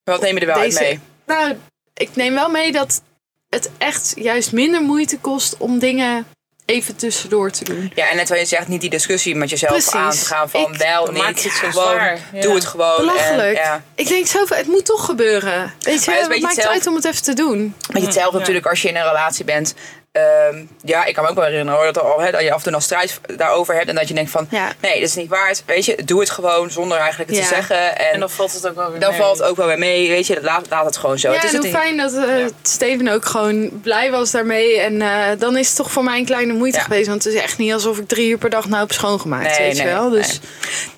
[0.05, 1.01] wat neem je er wel Deze- uit mee?
[1.37, 1.57] nou,
[1.95, 3.03] ik neem wel mee dat
[3.49, 6.27] het echt juist minder moeite kost om dingen
[6.65, 7.93] even tussendoor te doen.
[7.95, 9.93] Ja, en net wat je zegt, niet die discussie met jezelf Precies.
[9.95, 12.21] aan te gaan van Ik- wel, niet, je het gewoon, zwaar.
[12.33, 12.41] Ja.
[12.41, 12.97] doe het gewoon.
[12.97, 13.57] Belachelijk.
[13.57, 13.83] En, ja.
[13.95, 15.75] Ik denk zoveel, het moet toch gebeuren.
[15.81, 17.75] Weet je, Maar het maakt het hetzelfde- uit om het even te doen?
[17.89, 18.39] Beetje hetzelfde Ja.
[18.39, 19.75] natuurlijk als je in een relatie bent.
[20.13, 22.57] Ehm, ja, ik kan me ook wel herinneren hoor, dat, al, hè, dat je af
[22.57, 23.89] en toe nog strijd daarover hebt.
[23.89, 24.73] En dat je denkt van, Ja.
[24.81, 25.63] nee, dat is niet waard.
[25.67, 27.45] Weet je, doe het gewoon zonder eigenlijk het Ja.
[27.49, 27.97] te zeggen.
[27.99, 29.19] En, En dan valt het ook wel weer dan mee.
[29.21, 30.09] valt het ook wel weer mee.
[30.09, 31.29] Weet je, laat, laat het gewoon zo.
[31.29, 34.81] Ja, het is en het hoe fijn dat eh, Steven ook gewoon blij was daarmee.
[34.81, 36.83] En eh, dan is het toch voor mij een kleine moeite Ja.
[36.85, 37.09] geweest.
[37.09, 39.59] Want het is echt niet alsof ik drie uur per dag nou heb schoongemaakt.
[39.59, 40.11] Nee, weet je wel.
[40.11, 40.51] Dus nee.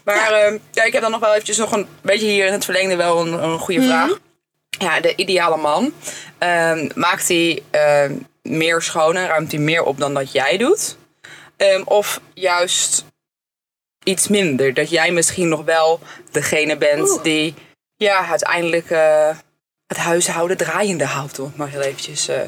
[0.04, 2.64] Maar ehm, ja, ik heb dan nog wel eventjes nog een beetje hier in het
[2.64, 3.88] verlengde wel een, een goede Mhm.
[3.88, 4.18] vraag.
[4.78, 5.92] Ja, de ideale man.
[6.38, 10.96] ehm, maakt hij ehm, meer schoon en ruimt hij meer op dan dat jij doet?
[11.56, 13.04] Ehm, of juist
[14.04, 14.74] iets minder?
[14.74, 16.00] Dat jij misschien nog wel
[16.30, 17.22] degene bent Oeh.
[17.22, 17.54] die
[17.96, 19.36] ja, uiteindelijk eh,
[19.86, 21.38] het huishouden draaiende houdt.
[21.38, 22.40] Om het maar heel eventjes eh,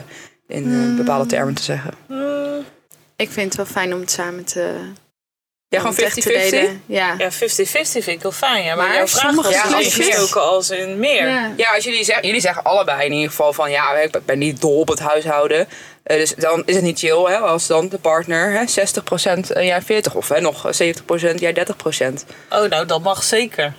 [0.47, 0.91] in Hmm.
[0.91, 1.95] eh, bepaalde termen te zeggen.
[2.07, 2.65] Hmm,
[3.17, 4.93] ik vind het wel fijn om het samen te...
[5.75, 6.23] Ja, gewoon het echt 50-50?
[6.51, 6.83] te delen.
[6.87, 7.15] Ja.
[7.19, 7.35] Ja, 50-50
[8.03, 8.65] vind ik heel fijn.
[8.65, 11.29] Ja, maar, Maar jouw vraag sommige was Ja, als je- ingestoken als in meer.
[11.29, 11.53] Ja.
[11.57, 14.61] Ja, als jullie zeggen, jullie zeggen allebei in ieder geval van ja, ik ben niet
[14.61, 15.69] dol op het huishouden.
[16.03, 19.67] Eh, dus dan is het niet chill hè, als dan de partner hè, 60% en
[19.67, 22.25] jij 40% of hè, nog 70% jij 30%.
[22.51, 23.75] Oh, nou, dat mag zeker.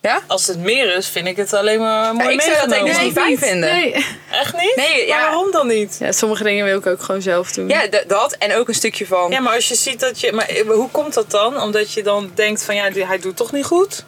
[0.00, 0.20] Ja?
[0.26, 2.92] Als het meer is, vind ik het alleen maar mooi ik zou dat denk ik
[2.92, 3.72] dus niet fijn vinden.
[3.72, 3.92] Nee.
[4.30, 4.76] Echt niet?
[4.76, 5.16] Nee, ja.
[5.16, 5.96] Maar waarom dan niet?
[6.00, 7.68] Ja, sommige dingen wil ik ook gewoon zelf doen.
[7.68, 9.30] Ja, dat en ook een stukje van.
[9.30, 10.32] Ja, maar als je ziet dat je...
[10.32, 11.60] Maar eh, hoe komt dat dan?
[11.60, 14.04] Omdat je dan denkt van ja, hij doet toch niet goed?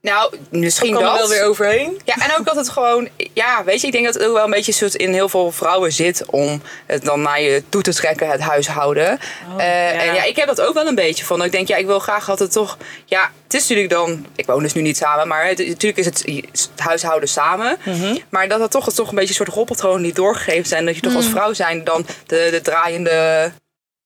[0.00, 1.18] Nou, misschien kan er dat.
[1.18, 2.00] wel weer overheen.
[2.04, 4.44] Ja, en ook dat het gewoon, ja, weet je, ik denk dat het ook wel
[4.44, 7.94] een beetje soort in heel veel vrouwen zit om het dan naar je toe te
[7.94, 9.18] trekken, het huishouden.
[9.54, 10.00] Oh, Eh, ja.
[10.02, 11.36] En ja, ik heb dat ook wel een beetje van.
[11.36, 14.46] dat Ik denk, ja, ik wil graag altijd toch, ja, het is natuurlijk dan, ik
[14.46, 17.76] woon dus nu niet samen, maar het, natuurlijk is het, het huishouden samen.
[17.84, 18.16] Mhm.
[18.28, 20.86] Maar dat het toch, het toch een beetje een soort hobbeltroon die doorgegeven zijn.
[20.86, 21.16] Dat je toch Mm.
[21.16, 23.52] als vrouw zijn dan de, de draaiende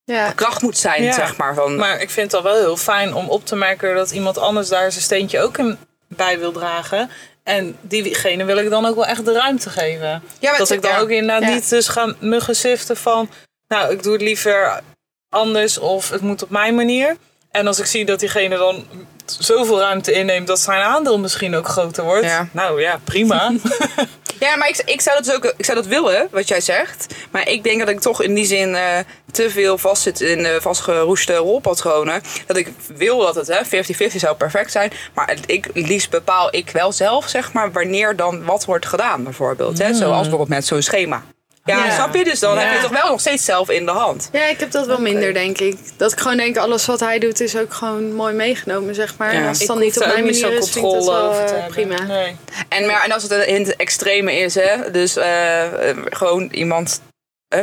[0.04, 0.32] Ja.
[0.32, 1.12] kracht moet zijn, Ja.
[1.12, 1.54] zeg maar.
[1.54, 4.38] Van, Maar ik vind het al wel heel fijn om op te merken dat iemand
[4.38, 7.10] anders daar zijn steentje ook in bij wil dragen.
[7.42, 10.22] En diegene wil ik dan ook wel echt de ruimte geven.
[10.38, 10.98] ja, dat ik dan ja.
[10.98, 11.54] ook inderdaad Ja.
[11.54, 13.30] niet dus ga muggen siften van...
[13.68, 14.80] Nou, ik doe het liever
[15.28, 17.16] anders of het moet op mijn manier.
[17.50, 18.86] En als ik zie dat diegene dan
[19.26, 22.24] zoveel ruimte inneemt dat zijn aandeel misschien ook groter wordt.
[22.24, 22.48] Ja.
[22.52, 23.52] Nou ja, prima.
[24.40, 27.14] Ja, maar ik, ik, zou dat dus ook, ik zou dat willen, wat jij zegt.
[27.30, 28.98] Maar ik denk dat ik toch in die zin eh,
[29.30, 32.22] te veel vastzit in eh, vastgeroeste rolpatronen.
[32.46, 34.92] Dat ik wil dat het hè, 50-50 zou perfect zijn.
[35.14, 39.78] Maar ik, liefst bepaal ik wel zelf, zeg maar, wanneer dan wat wordt gedaan, bijvoorbeeld.
[39.78, 39.94] Hè?
[39.94, 41.22] Zoals bijvoorbeeld met zo'n schema.
[41.64, 41.94] Ja, Ja.
[41.94, 42.24] snap je?
[42.24, 42.60] Dus dan Ja.
[42.60, 44.28] heb je het toch wel nog steeds zelf in de hand.
[44.32, 45.76] Ja, ik heb dat wel minder, denk ik.
[45.96, 49.32] Dat ik gewoon denk, alles wat hij doet is ook gewoon mooi meegenomen, zeg maar.
[49.34, 49.40] Ja.
[49.40, 51.18] En als het ik dan niet op mijn manier zo'n is, vind ik dat controle
[51.20, 52.02] wel over te eh, prima.
[52.02, 52.36] Nee.
[52.68, 54.90] En, maar, en als het in het extreme is, hè?
[54.90, 57.00] Dus eh, eh, gewoon iemand,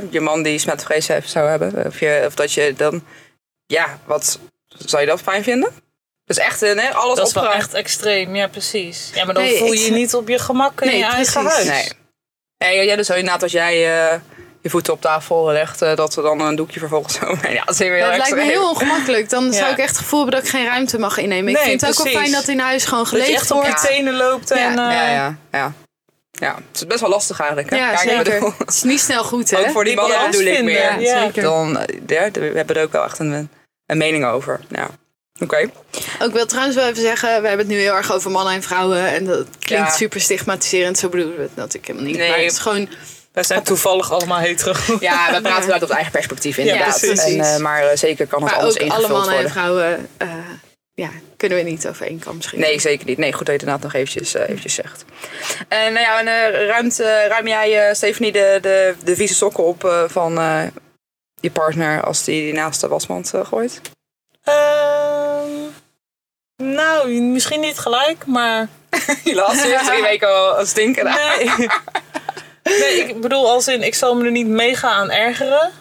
[0.10, 1.86] je man die smetvrees heeft, zou hebben.
[1.86, 3.04] Of, je, of dat je dan,
[3.66, 5.70] ja, wat Zou je dat fijn vinden?
[6.26, 7.56] Dus echt nee, alles Dat is wel opgeruimd.
[7.56, 9.12] echt extreem, ja precies.
[9.14, 11.44] Ja, maar dan Nee, voel je je niet op je gemak in Nee, je eigen
[11.44, 11.68] precies.
[11.70, 11.84] huis.
[11.84, 11.92] Nee.
[12.58, 14.20] Nee, ja, dus inderdaad als jij eh,
[14.62, 17.36] je voeten op tafel legt, eh, dat er dan een doekje vervolgens zo...
[17.50, 19.30] Ja, dat is weer heel Dat lijkt me heel ongemakkelijk.
[19.30, 19.72] Dan zou Ja.
[19.72, 21.50] ik echt het gevoel hebben dat ik geen ruimte mag innemen.
[21.50, 23.52] Ik Nee, vind het ook wel fijn dat in huis gewoon Dat je geleefd echt
[23.52, 23.88] op je wordt.
[23.88, 24.58] tenen loopt en...
[24.74, 24.90] Ja.
[24.90, 25.74] eh, Ja, ja, ja.
[26.32, 27.70] Ja, het is best wel lastig eigenlijk.
[27.70, 27.76] Hè?
[27.78, 28.54] Ja, zeker.
[28.58, 29.60] Het is niet snel goed, hè?
[29.60, 30.80] ook voor die balans bedoel ik meer.
[30.80, 31.22] Ja, ja.
[31.22, 31.44] zeker.
[31.44, 33.50] Dan, ja, we hebben er ook wel echt een,
[33.86, 34.60] een mening over.
[34.70, 34.88] Ja.
[35.40, 35.70] Oké.
[36.22, 38.64] Ook wil trouwens wel even zeggen, we hebben het nu heel erg over mannen en
[38.64, 39.08] vrouwen.
[39.08, 39.96] En dat klinkt Ja.
[39.96, 40.98] super stigmatiserend.
[40.98, 42.18] Zo bedoelen we het natuurlijk helemaal niet.
[42.18, 42.30] Nee.
[42.30, 42.90] Maar het is gewoon,
[43.32, 44.74] Wij zijn toevallig allemaal hetero.
[45.00, 47.00] Ja, we praten uit op eigen perspectief inderdaad.
[47.00, 47.24] precies.
[47.24, 49.52] en, eh, maar eh, zeker kan het maar alles ook alle ingevuld mannen en worden.
[49.52, 50.28] vrouwen eh,
[50.94, 52.40] ja, kunnen we niet over één kam.
[52.52, 53.18] Nee, zeker niet.
[53.18, 55.06] Nee, goed dat je het inderdaad nog eventjes, eh, eventjes zegt.
[55.68, 59.34] En nou ja, en, eh, ruimt, eh, ruim jij, eh, Stephanie, de, de, de vieze
[59.34, 60.62] sokken op eh, van eh,
[61.40, 63.82] je partner als die die naast de wasmand eh, gooit?
[64.44, 64.56] Ehm,
[66.58, 68.68] nou, misschien niet gelijk, maar...
[69.24, 71.06] Je laatste heeft drie weken al stinken.
[71.06, 71.68] Nee.
[72.80, 75.72] nee, ik bedoel als in, ik zal me er niet mega aan ergeren.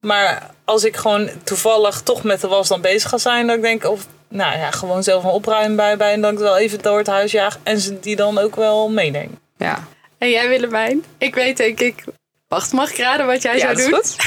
[0.00, 3.62] Maar als ik gewoon toevallig toch met de was dan bezig ga zijn, dat ik
[3.62, 6.82] denk, of nou ja, gewoon zelf een opruimen bij, bij en dat ik wel even
[6.82, 9.38] door het huis jaag en ze die dan ook wel meeneem.
[9.56, 9.84] Ja,
[10.18, 11.04] En jij Willemijn?
[11.18, 12.04] Ik weet denk ik...
[12.48, 14.24] Wacht, mag ik raden wat jij ja zou dat is doen?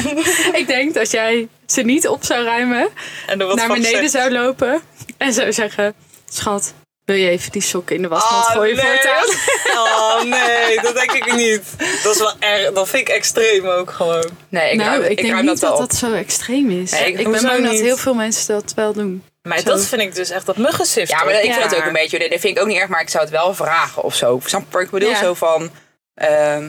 [0.00, 0.54] goed.
[0.60, 2.88] ik denk dat jij ze niet op zou ruimen,
[3.26, 4.10] En er wat naar beneden zegt.
[4.10, 4.80] zou lopen
[5.18, 5.94] en zou zeggen...
[6.30, 6.72] Schat,
[7.04, 8.84] wil je even die sokken in de wasmand Oh, gooien nee.
[8.84, 9.24] voortaan?
[9.76, 11.62] Oh nee, dat denk ik niet.
[12.02, 14.24] Dat is wel erg, dat vind ik extreem ook gewoon.
[14.48, 16.90] Nee, ik nou, ruim, ik, ik denk ruim niet dat dat zo extreem is.
[16.90, 19.24] Nee, ik- ik ben bang dat heel veel mensen dat wel doen.
[19.42, 19.64] Maar Zo.
[19.64, 21.10] dat vind ik dus echt dat muggensift.
[21.10, 23.00] Ja, maar ik vind het ook een beetje, dat vind ik ook niet erg, maar
[23.00, 24.40] ik zou het wel vragen of zo.
[24.44, 25.08] Snap ik bedoel?
[25.08, 25.18] Ja.
[25.22, 25.70] Zo van,
[26.14, 26.68] ehm,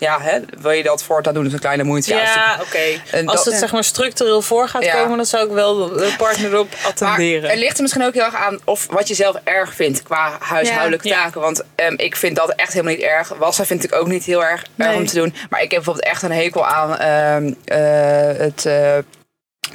[0.00, 1.42] ja, hè, wil je dat voortaan doen?
[1.42, 2.14] Dat is een kleine moeite.
[2.14, 3.24] Ja, Ja, oké.
[3.26, 4.94] Als het zeg maar structureel voor gaat Ja.
[4.94, 7.50] komen, dan zou ik wel de partner Maar attenderen.
[7.50, 10.36] het ligt er misschien ook heel erg aan of wat je zelf erg vindt qua
[10.40, 11.40] huishoudelijke taken.
[11.40, 13.28] Want ehm, ik vind dat echt helemaal niet erg.
[13.38, 15.34] Wassen vind ik ook niet heel erg, erg om te doen.
[15.50, 18.96] Maar ik heb bijvoorbeeld echt een hekel aan ehm, eh, het eh,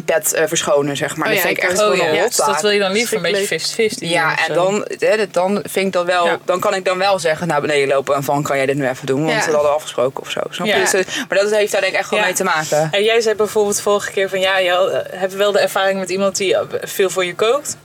[0.06, 1.28] bed eh, verschonen, zeg maar.
[1.28, 2.48] Oh dat ja, vind ik echt gewoon Oh een ja, rottaak.
[2.48, 4.04] dat wil je dan liever een beetje Verschrikkelijk.
[4.04, 6.40] 50-50 Ja, en dan, hè, dan vind ik dat wel, Ja.
[6.46, 8.88] dan kan ik dan wel zeggen naar beneden lopen en van kan jij dit nu
[8.88, 9.46] even doen, want Ja.
[9.50, 10.40] we hadden afgesproken of zo.
[10.50, 10.74] Snap je?
[10.74, 10.80] Ja.
[10.80, 12.26] Dus, eh, maar dat heeft daar denk ik echt wel Ja.
[12.26, 12.88] mee te maken.
[12.92, 16.10] En jij zei bijvoorbeeld vorige keer van ja, je eh, hebt wel de ervaring met
[16.10, 17.78] iemand die veel voor je kookt.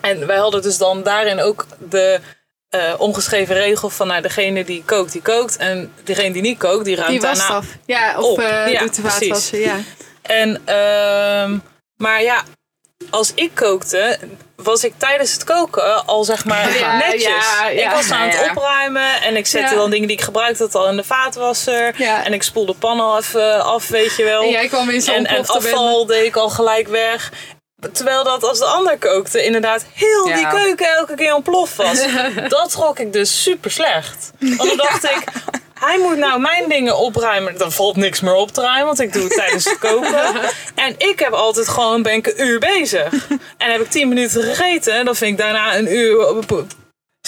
[0.00, 2.20] En wij hadden dus dan daarin ook de
[2.68, 5.56] eh, ongeschreven regel van nou, degene die kookt, die kookt.
[5.56, 7.66] En degene die niet kookt, die ruimt Die was daarna af.
[7.86, 8.38] Ja, of op.
[8.40, 9.58] eh Ja, doet de vaatwassen.
[9.58, 9.76] Ja.
[10.26, 11.58] En, ehm,
[11.96, 12.42] maar ja,
[13.10, 14.18] als ik kookte,
[14.56, 17.22] was ik tijdens het koken al zeg maar Ja, netjes.
[17.22, 17.88] ja, ja.
[17.88, 20.88] Ik was aan het opruimen en ik zette dan dingen die ik gebruikte had al
[20.88, 21.94] in de vaatwasser.
[21.96, 22.24] Ja.
[22.24, 24.42] En ik spoelde de pan al even af, weet je wel.
[24.42, 27.32] En jij kwam in zo'n en, en ontplofte afval deed ik al gelijk weg.
[27.92, 32.04] Terwijl dat als de ander kookte, inderdaad heel die keuken elke keer ontploft was.
[32.48, 34.30] dat trok ik dus super slecht.
[34.38, 35.24] Want dan dacht ik,
[35.84, 37.58] hij moet nou mijn dingen opruimen.
[37.58, 40.34] Dan valt niks meer op te ruimen, want ik doe het tijdens het koken.
[40.74, 43.28] En ik heb altijd gewoon, ben ik een uur bezig.
[43.56, 46.44] En heb ik tien minuten gegeten, en dan vind ik daarna een uur...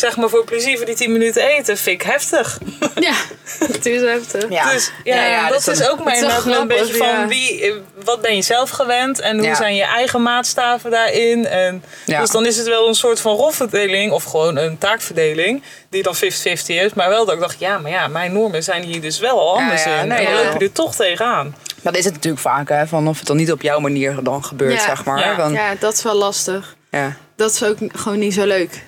[0.00, 2.58] Zeg maar voor plezier voor die 10 minuten eten, vind ik heftig.
[2.94, 3.12] Ja,
[3.58, 4.50] het is heftig.
[4.50, 4.72] Ja.
[4.72, 7.72] Dus ja, Ja, ja, dat dus is ook mijn een beetje van wie, eh,
[8.04, 9.54] wat ben je zelf gewend en hoe Ja.
[9.54, 11.46] zijn je eigen maatstaven daarin.
[11.46, 12.20] En Ja.
[12.20, 16.14] Dus dan is het wel een soort van rolverdeling of gewoon een taakverdeling die dan
[16.16, 16.94] 50-50 is.
[16.94, 19.56] Maar wel dat ik dacht, ja, maar ja, mijn normen zijn hier dus wel al
[19.56, 20.08] anders ja, in.
[20.08, 20.42] nee, en dan ja.
[20.50, 21.56] loop je er toch tegenaan.
[21.82, 24.44] Dat is het natuurlijk vaak, hè, van of het dan niet op jouw manier dan
[24.44, 24.80] gebeurt, Ja.
[24.80, 25.18] zeg maar.
[25.18, 25.48] Ja.
[25.48, 26.76] Ja, dat is wel lastig.
[26.90, 27.16] ja.
[27.36, 28.82] Dat is ook gewoon niet zo leuk.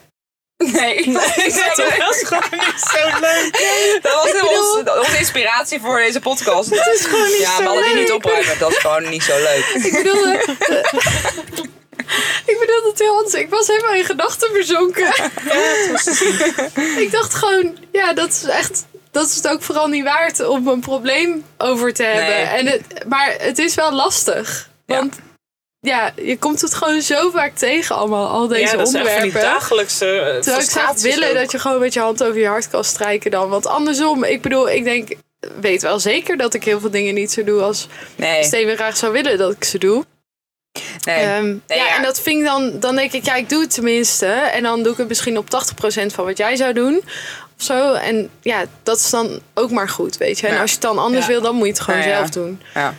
[0.59, 3.53] Nee, dat is gewoon niet zo leuk.
[4.03, 4.13] Dat
[4.85, 6.71] was onze inspiratie voor deze podcast.
[6.71, 7.95] Het is gewoon niet ja, zo leuk.
[7.95, 9.65] niet opruimen, dat is gewoon niet zo leuk.
[9.87, 10.33] Ik bedoelde...
[12.47, 13.35] ik bedoelde het heel anders.
[13.35, 15.07] Ik was helemaal in gedachten verzonken.
[17.05, 18.87] ik dacht gewoon, ja, dat is echt...
[19.11, 22.35] Dat is het ook vooral niet waard om een probleem over te hebben.
[22.35, 22.45] Nee.
[22.45, 24.71] En het, maar het is wel lastig.
[24.87, 24.97] Ja.
[24.97, 25.28] Want ja,
[25.81, 29.13] je komt het gewoon zo vaak tegen allemaal, al deze Ja, dat is echt van
[29.13, 29.41] die onderwerpen.
[29.61, 31.35] dagelijkse eh, Terwijl ik zou willen ook.
[31.35, 33.49] dat je gewoon met je hand over je hart kan strijken dan.
[33.49, 35.09] Want andersom, ik bedoel, ik denk,
[35.61, 37.87] weet wel zeker dat ik heel veel dingen niet zo doe als
[38.17, 40.05] Nee, Steven graag zou willen dat ik ze doe.
[41.05, 41.17] nee.
[41.25, 41.97] Ehm, Nee, ja, ja.
[41.97, 44.27] en dat vind ik dan, dan denk ik, ja, ik doe het tenminste.
[44.27, 47.03] En dan doe ik het misschien op 80% van wat jij zou doen.
[47.59, 47.93] Of zo.
[47.93, 50.47] En ja, dat is dan ook maar goed, weet je.
[50.47, 50.61] En Ja.
[50.61, 51.31] als je het dan anders Ja.
[51.33, 52.17] wil, dan moet je het gewoon Ja, ja.
[52.17, 52.61] zelf doen.
[52.75, 52.95] Ja.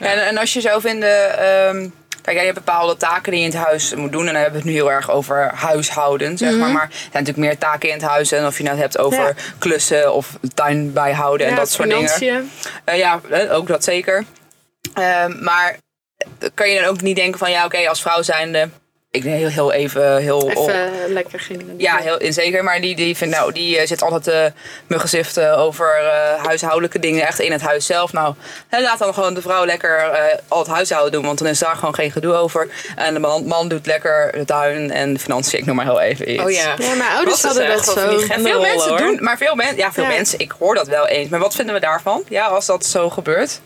[0.00, 1.88] En, en als je zou vinden, ehm,
[2.22, 4.26] kijk, jij hebt bepaalde taken die je in het huis moet doen.
[4.26, 6.70] En dan hebben we het nu heel erg over huishouden, zeg maar.
[6.70, 8.32] Maar er zijn natuurlijk meer taken in het huis.
[8.32, 9.28] En of je nou het hebt over Mhm.
[9.28, 9.34] Ja.
[9.58, 12.50] klussen of tuin bijhouden en Ja, dat soort dingen.
[12.84, 14.24] Eh, ja, eh, ook dat zeker.
[14.94, 15.76] Ehm, maar
[16.54, 18.68] kan je dan ook niet denken van ja, oké, als vrouw zijnde.
[19.14, 20.38] Ik denk heel, heel even heel.
[20.38, 21.74] op- Even eh, lekker geen.
[21.76, 22.64] ja, heel in zeker.
[22.64, 24.44] Maar die, die, vindt, nou, die eh, zit altijd eh
[24.86, 27.26] muggenziften over eh, huishoudelijke dingen.
[27.26, 28.12] Echt in het huis zelf.
[28.12, 28.34] Nou,
[28.68, 31.24] hè, laat dan gewoon de vrouw lekker eh, al het huishouden doen.
[31.24, 32.68] Want dan is daar gewoon geen gedoe over.
[32.96, 35.58] En de man, man doet lekker de tuin en de financiën.
[35.58, 36.42] Ik noem maar heel even iets.
[36.42, 36.74] Oh ja.
[36.78, 38.32] Ja, mijn ouders hadden dat over zo.
[38.32, 38.98] En veel mensen hoor.
[38.98, 40.08] doen, maar veel, men, ja, veel Ja.
[40.10, 41.28] mensen, ik hoor dat wel eens.
[41.28, 42.24] Maar wat vinden we daarvan?
[42.28, 43.60] Ja, als dat zo gebeurt.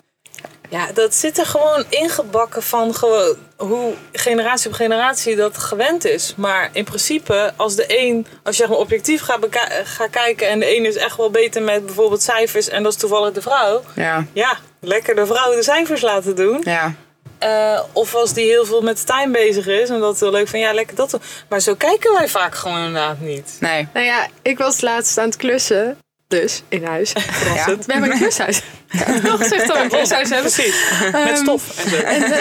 [0.70, 6.34] Ja, dat zit er gewoon ingebakken van gewoon hoe generatie op generatie dat gewend is.
[6.36, 9.46] Maar in principe, als de een, als je zeg maar objectief gaat,
[9.84, 12.98] gaat kijken en de een is echt wel beter met bijvoorbeeld cijfers en dat is
[12.98, 13.82] toevallig de vrouw.
[13.94, 16.60] Ja, Ja, lekker de vrouw de cijfers laten doen.
[16.64, 16.94] ja.
[17.38, 20.30] Eh, of als die heel veel met de tuin bezig is en dat is heel
[20.30, 21.20] leuk van ja, lekker dat doen.
[21.48, 23.56] Maar zo kijken wij vaak gewoon inderdaad niet.
[23.60, 23.88] Nee.
[23.92, 25.98] Nou ja, ik was laatst aan het klussen.
[26.28, 27.12] Dus, in huis.
[27.54, 27.64] Ja.
[27.64, 28.62] We hebben een klushuis.
[29.22, 30.52] Nog gezegd dat we een klushuis hebben.
[30.52, 30.74] Precies,
[31.12, 31.96] met Ehm, stof en zo.
[31.96, 32.22] En,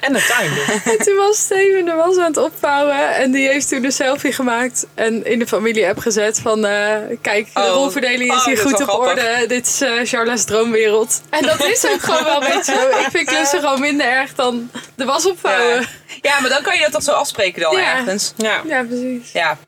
[0.00, 0.92] En een tuin dus.
[0.92, 3.14] en toen was Steven de was aan het opvouwen.
[3.14, 4.86] En die heeft toen een selfie gemaakt.
[4.94, 6.66] En in de familie-app gezet van...
[6.66, 7.66] eh, kijk, de Oh.
[7.68, 9.08] rolverdeling is Oh, hier is goed op grappig.
[9.08, 9.44] orde.
[9.46, 11.20] Dit is eh Charla's droomwereld.
[11.30, 12.88] En dat is ook gewoon wel een beetje zo.
[12.98, 15.80] Ik vind klussen gewoon minder erg dan de was opvouwen.
[15.80, 15.86] Ja.
[16.22, 17.96] ja, maar dan kan je dat toch zo afspreken dan Ja.
[17.96, 18.32] ergens.
[18.36, 18.60] Ja.
[18.66, 19.32] Ja, precies.
[19.32, 19.58] Ja,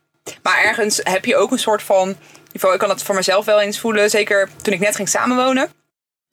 [0.43, 2.17] maar ergens heb je ook een soort van.
[2.53, 5.69] Ik kan het voor mezelf wel eens voelen, zeker toen ik net ging samenwonen.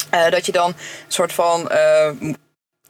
[0.10, 0.76] Eh, dat je dan een
[1.08, 1.70] soort van.
[2.20, 2.34] m-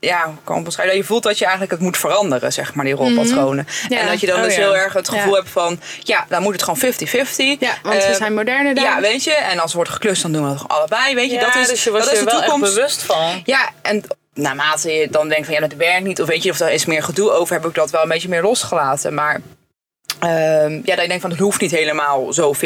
[0.00, 0.94] ja, kan beschrijven?
[0.94, 3.66] Dat je voelt dat je eigenlijk het moet veranderen, zeg maar, die rolpatronen.
[3.88, 3.98] Ja.
[3.98, 4.60] En dat je dan Oh, dus ja.
[4.60, 5.36] heel erg het gevoel Ja.
[5.38, 5.80] hebt van.
[6.02, 7.60] Ja, dan moet het gewoon 50-50.
[7.60, 8.84] Ja, want we Eh, zijn moderner dan.
[8.84, 9.32] Ja, weet je.
[9.34, 11.14] En als er wordt geklust, dan doen we het allebei.
[11.14, 12.74] Weet je, dat is, dus je was dat is er de wel echt toekomst.
[12.74, 13.42] bewust van.
[13.44, 14.02] Ja, en
[14.34, 16.84] naarmate je dan denkt van ja, dat werkt niet, of weet je, of er is
[16.84, 19.14] meer gedoe over, heb ik dat wel een beetje meer losgelaten.
[19.14, 19.40] Maar
[20.24, 22.58] ehm, ja, dat je denkt van het hoeft niet helemaal zo 50-50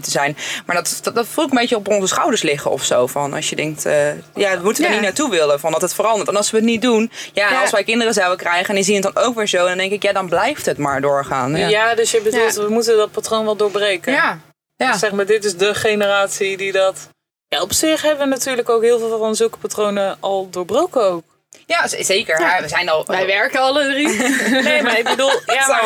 [0.00, 0.36] te zijn.
[0.66, 3.06] Maar dat, dat, dat voel ik een beetje op onze schouders liggen of zo.
[3.06, 4.96] Van als je denkt, eh, ja, we moeten er Ja.
[4.96, 6.28] niet naartoe willen, van dat het verandert.
[6.28, 9.02] En als we het niet doen, ja, als wij kinderen zouden krijgen en die zien
[9.02, 11.56] het dan ook weer zo, dan denk ik, ja, dan blijft het maar doorgaan.
[11.56, 12.62] Ja, Ja, dus je bedoelt, Ja.
[12.62, 14.12] we moeten dat patroon wel doorbreken.
[14.12, 14.38] ja.
[14.76, 14.96] ja.
[14.98, 17.08] Zeg maar, dit is de generatie die dat...
[17.48, 21.22] Ja, op zich hebben we natuurlijk ook heel veel van zulke patronen al doorbroken ook.
[21.66, 22.40] Ja, zeker.
[22.40, 22.62] Ja.
[22.62, 23.04] We zijn al...
[23.06, 24.08] Wij werken alle drie.
[24.62, 25.82] Nee, maar ik bedoel, ja, maar.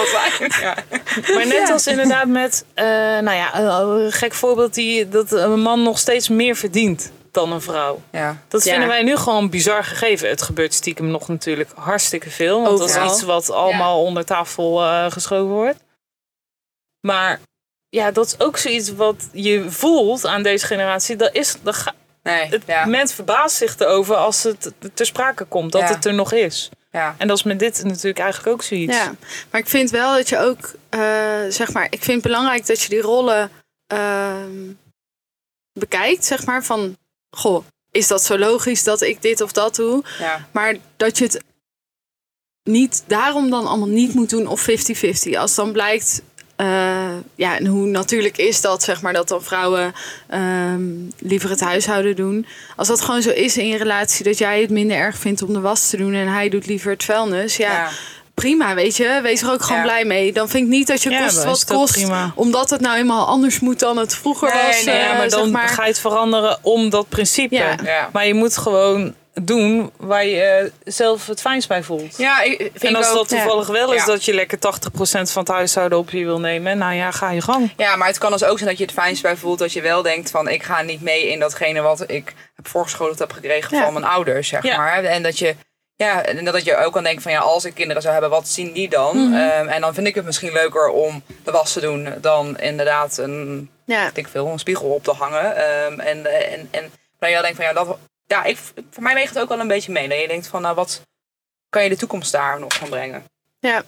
[0.60, 0.76] Ja.
[1.34, 2.84] maar net als inderdaad met, eh,
[3.18, 7.60] nou ja, een gek voorbeeld die, dat een man nog steeds meer verdient dan een
[7.60, 8.02] vrouw.
[8.12, 8.36] Ja.
[8.48, 8.70] Dat Ja.
[8.70, 10.28] vinden wij nu gewoon bizar gegeven.
[10.28, 12.62] Het gebeurt stiekem nog natuurlijk hartstikke veel.
[12.62, 15.78] Want dat is iets wat allemaal onder tafel eh, geschoven wordt.
[17.00, 17.40] Maar
[17.88, 21.16] ja, dat is ook zoiets wat je voelt aan deze generatie.
[21.16, 21.94] Dat is, dat ga-
[22.26, 22.84] Nee, het ja.
[22.84, 25.72] mens verbaast zich erover als het ter sprake komt.
[25.72, 25.88] Dat Ja.
[25.94, 26.70] het er nog is.
[26.92, 27.14] ja.
[27.18, 28.96] En dat is met dit natuurlijk eigenlijk ook zoiets.
[28.96, 29.14] Ja,
[29.50, 31.00] maar ik vind wel dat je ook, eh,
[31.48, 33.50] zeg maar, ik vind het belangrijk dat je die rollen
[33.86, 34.72] ehm,
[35.72, 36.96] bekijkt, zeg maar, van,
[37.30, 40.04] goh, is dat zo logisch dat ik dit of dat doe?
[40.18, 40.48] ja.
[40.52, 41.42] Maar dat je het
[42.62, 45.36] niet daarom dan allemaal niet moet doen of 50-50.
[45.36, 46.22] Als dan blijkt,
[46.56, 46.66] eh,
[47.34, 49.92] ja, en hoe natuurlijk is dat, zeg maar, dat dan vrouwen
[50.28, 50.82] ehm,
[51.18, 52.46] liever het huishouden doen.
[52.76, 55.52] Als dat gewoon zo is in je relatie, dat jij het minder erg vindt om
[55.52, 57.88] de was te doen en hij doet liever het vuilnis, ja, ja.
[58.34, 59.18] prima, weet je.
[59.22, 59.82] Wees er ook gewoon Ja.
[59.84, 60.32] blij mee.
[60.32, 62.32] Dan vind ik niet dat je Ja, kost wat kost, prima.
[62.34, 64.84] omdat het nou eenmaal anders moet dan het vroeger Nee, was.
[64.84, 65.68] nee, eh, Ja, maar zeg dan maar.
[65.68, 67.54] ga je het veranderen om dat principe.
[67.54, 67.76] Ja.
[67.84, 68.08] Ja.
[68.12, 72.16] Maar je moet gewoon doen waar je eh, zelf het fijnst bij voelt.
[72.18, 74.06] Ja, ik vind en als ook, dat toevallig wel is Ja.
[74.06, 77.40] dat je lekker 80% van het huishouden op je wil nemen, nou ja, ga je
[77.40, 77.72] gang.
[77.76, 79.80] Ja, maar het kan dus ook zijn dat je het fijnst bij voelt dat je
[79.80, 83.76] wel denkt van ik ga niet mee in datgene wat ik heb voorgeschoteld heb gekregen
[83.76, 83.82] Ja.
[83.84, 84.76] van mijn ouders, zeg Ja.
[84.76, 85.04] maar.
[85.04, 85.54] En dat je
[85.96, 88.48] ja, en dat je ook kan denken van ja, als ik kinderen zou hebben, wat
[88.48, 89.16] zien die dan?
[89.28, 89.34] Mhm.
[89.40, 93.18] Ehm, en dan vind ik het misschien leuker om de was te doen dan inderdaad
[93.18, 94.10] een, Ja.
[94.14, 95.56] ik veel, een spiegel op te hangen.
[95.56, 98.58] Ehm, en, en, en dat je dan denkt van ja, dat, ja ik,
[98.90, 100.08] voor mij weegt het ook wel een beetje mee.
[100.08, 101.02] Dat je denkt van nou, wat
[101.68, 103.24] kan je de toekomst daar nog van brengen?
[103.58, 103.82] Ja.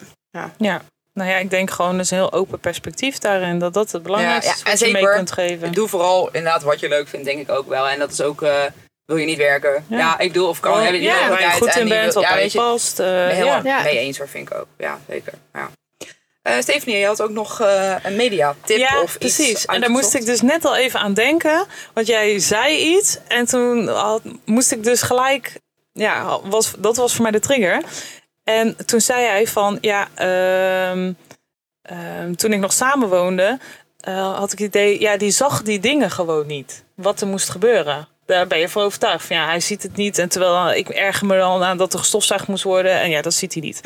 [0.57, 0.81] Ja.
[1.13, 3.59] Nou ja, ik denk gewoon dus een heel open perspectief daarin.
[3.59, 5.71] Dat dat het belangrijkste Ja, is ja, wat en je mee kunt geven.
[5.71, 7.87] Doe vooral inderdaad wat je leuk vindt, denk ik ook wel.
[7.89, 8.63] En dat is ook, eh,
[9.05, 9.85] wil je niet werken?
[9.87, 10.19] Ja, Ja.
[10.19, 12.23] ik bedoel, of kan Oh, hebben die ja, waar je goed en in bent, wat
[12.23, 12.99] ja, je je, past.
[12.99, 13.77] eh, ben helemaal ja.
[13.77, 13.83] Ja.
[13.83, 14.67] mee eens hoor, vind ik ook.
[14.77, 15.33] Ja, zeker.
[15.53, 15.69] Ja.
[16.41, 19.65] Eh, Stephanie, je had ook nog eh, een mediatip Ja, of iets precies.
[19.65, 21.65] En daar moest ik dus net al even aan denken.
[21.93, 25.59] Want jij zei iets en toen had, moest ik dus gelijk...
[25.93, 27.83] Ja, was, dat was voor mij de trigger.
[28.43, 29.77] En toen zei hij van...
[29.81, 31.13] Ja, ehm,
[31.81, 33.59] ehm, toen ik nog samenwoonde...
[33.99, 34.99] eh, had ik het idee...
[34.99, 36.83] Ja, die zag die dingen gewoon niet.
[36.95, 38.07] Wat er moest gebeuren.
[38.29, 39.25] Daar ben je van overtuigd.
[39.25, 40.17] Van, ja, hij ziet het niet.
[40.17, 42.99] En terwijl ik erger me dan aan dat er gestofzuigd moest worden.
[43.01, 43.81] En ja, dat ziet hij niet.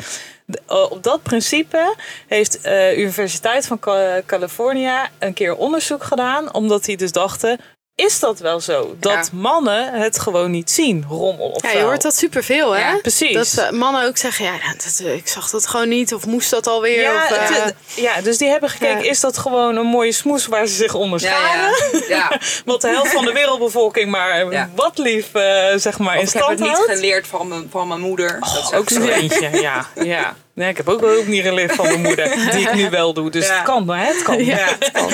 [0.66, 1.94] Eh, op dat principe
[2.26, 6.54] heeft de Universiteit van Ca- California een keer onderzoek gedaan.
[6.54, 7.60] Omdat die dus dachten,
[7.94, 8.96] is dat wel zo?
[9.00, 9.38] Dat Ja.
[9.38, 12.80] mannen het gewoon niet zien, rommel of Ja, je hoort dat superveel, hè?
[12.90, 13.54] Ja, precies.
[13.54, 16.14] Dat eh, mannen ook zeggen, ja, dat, eh, ik zag dat gewoon niet.
[16.14, 17.00] Of moest dat alweer?
[17.00, 19.10] Ja, of, eh, het- ja, dus die hebben gekeken, Ja.
[19.10, 22.04] is dat gewoon een mooie smoes waar ze zich onder Ja, scharen?
[22.08, 22.40] ja.
[22.64, 25.28] Wat de helft van de wereldbevolking maar wat lief
[25.76, 26.90] zeg maar in Of ik heb stand het niet houdt.
[26.92, 28.40] geleerd van mijn, van mijn moeder.
[28.40, 29.00] Dat is Ook zo.
[29.00, 29.86] zo eentje, ja.
[29.94, 30.36] ja.
[30.54, 33.30] Nee, ik heb ook wel niet geleerd van mijn moeder, die ik nu wel doe.
[33.30, 33.54] Dus Ja.
[33.54, 34.44] het kan, maar het kan.
[34.44, 34.56] Ja.
[34.78, 35.10] het kan.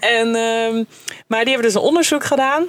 [0.00, 0.84] En, ehm,
[1.26, 2.66] maar die hebben dus een onderzoek gedaan.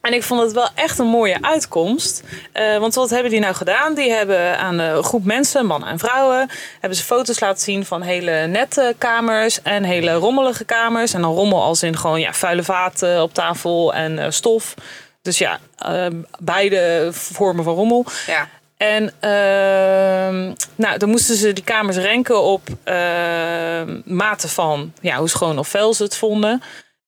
[0.00, 2.22] En ik vond het wel echt een mooie uitkomst.
[2.52, 3.94] Eh, want wat hebben die nou gedaan?
[3.94, 8.02] Die hebben aan een groep mensen, mannen en vrouwen, hebben ze foto's laten zien van
[8.02, 11.14] hele nette kamers en hele rommelige kamers.
[11.14, 14.74] En dan rommel als in gewoon ja, vuile vaten op tafel en eh, stof.
[15.22, 16.06] Dus ja, eh,
[16.38, 18.04] beide vormen van rommel.
[18.26, 18.48] Ja.
[18.76, 25.28] En ehm, nou, dan moesten ze die kamers renken op ehm mate van ja, hoe
[25.28, 26.62] schoon of vuil ze het vonden.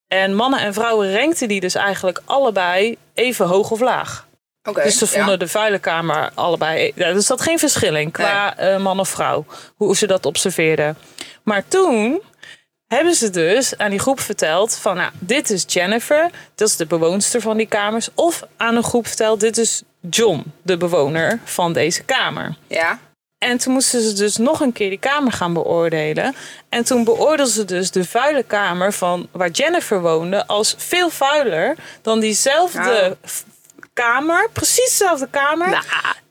[0.08, 4.26] En mannen en vrouwen renkten die dus eigenlijk allebei even hoog of laag.
[4.62, 4.82] Oké.
[4.82, 5.10] Dus ze ja.
[5.10, 6.92] vonden de vuile kamer allebei.
[6.94, 9.44] Ja, er zat geen verschil in qua eh, man of vrouw.
[9.76, 10.96] Hoe ze dat observeerden.
[11.42, 12.22] Maar toen
[12.86, 16.86] hebben ze dus aan die groep verteld van nou, dit is Jennifer, dat is de
[16.86, 18.08] bewoonster van die kamers.
[18.14, 22.56] Of aan een groep verteld, dit is John, de bewoner van deze kamer.
[22.66, 22.98] Ja.
[23.38, 26.34] En toen moesten ze dus nog een keer die kamer gaan beoordelen.
[26.68, 31.76] En toen beoordeelden ze dus de vuile kamer van waar Jennifer woonde als veel vuiler
[32.02, 33.14] dan diezelfde Nou.
[33.92, 35.68] kamer, precies dezelfde kamer.
[35.70, 35.84] Nou,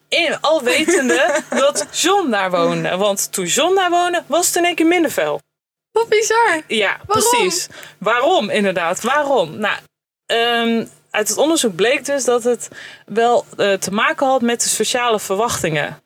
[0.09, 2.97] In, al wetende dat John daar woonde.
[2.97, 5.39] Want toen John daar woonde, was het in één keer minder vuil.
[5.91, 6.61] wat bizar.
[6.67, 7.29] Ja, Waarom?
[7.29, 7.67] precies.
[7.99, 9.01] Waarom, inderdaad?
[9.01, 9.57] Waarom?
[9.57, 9.77] Nou,
[10.25, 10.85] ehm,
[11.17, 12.69] uit het onderzoek bleek dus dat het
[13.05, 16.01] wel eh, te maken had met de sociale verwachtingen.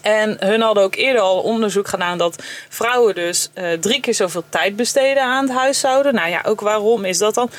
[0.00, 4.44] En hun hadden ook eerder al onderzoek gedaan dat vrouwen dus eh, drie keer zoveel
[4.48, 6.14] tijd besteden aan het huishouden.
[6.14, 7.50] Nou ja, ook waarom is dat dan?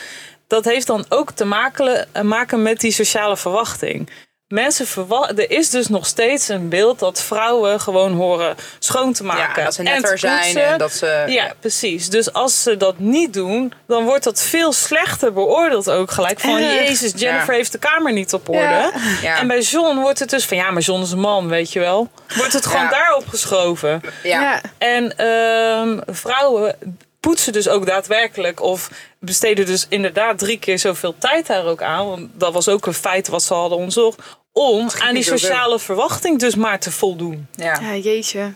[0.48, 4.10] Dat heeft dan ook te maken, eh, maken met die sociale verwachting.
[4.50, 9.24] Mensen verwachten, er is dus nog steeds een beeld dat vrouwen gewoon horen schoon te
[9.24, 9.60] maken.
[9.62, 10.66] ja, dat ze en te netter zijn poetsen.
[10.66, 11.24] en dat ze...
[11.28, 12.10] Ja, precies.
[12.10, 16.40] Dus als ze dat niet doen, dan wordt dat veel slechter beoordeeld ook gelijk.
[16.40, 17.58] Van, jezus, Jennifer Ja.
[17.58, 18.62] heeft de kamer niet op orde.
[18.62, 18.92] Ja.
[19.22, 19.38] Ja.
[19.40, 21.80] En bij John wordt het dus van, ja, maar John is een man, weet je
[21.80, 22.08] wel.
[22.38, 22.90] Wordt het gewoon Ja.
[22.90, 24.02] daarop geschoven.
[24.24, 24.42] Ja.
[24.42, 24.62] Ja.
[24.78, 26.76] En ehm, vrouwen
[27.20, 32.08] poetsen dus ook daadwerkelijk of besteden dus inderdaad drie keer zoveel tijd daar ook aan.
[32.08, 34.22] Want dat was ook een feit wat ze hadden onderzocht.
[34.52, 37.48] Om aan die sociale verwachting dus maar te voldoen.
[37.56, 37.80] Ja.
[37.82, 38.54] Ja, jeetje.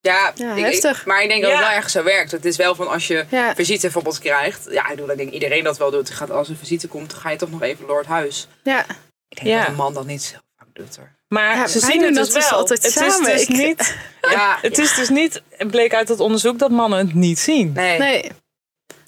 [0.00, 1.06] Ja, Ja, ik- ik- heftig.
[1.06, 1.66] maar ik denk dat het Ja.
[1.66, 2.30] wel ergens zo werkt.
[2.30, 3.54] Het is wel van als je Ja.
[3.54, 4.66] visite bijvoorbeeld krijgt.
[4.70, 6.08] Ja, ik, bedoel, ik denk iedereen dat wel doet.
[6.08, 8.48] Je Gaat, als een visite komt, dan ga je toch nog even door het huis.
[8.62, 8.80] Ja.
[9.28, 9.58] Ik denk Ja.
[9.58, 11.12] dat een man dat niet zo vaak doet hoor.
[11.28, 12.58] Maar Ja, ze zien het dat dus dus wel.
[12.58, 13.20] altijd het samen.
[13.20, 13.96] is dus Ik- niet.
[14.20, 15.42] Ja, Het is dus niet.
[15.50, 17.72] Het bleek uit het onderzoek dat mannen het niet zien.
[17.72, 17.98] nee.
[17.98, 18.30] Nee.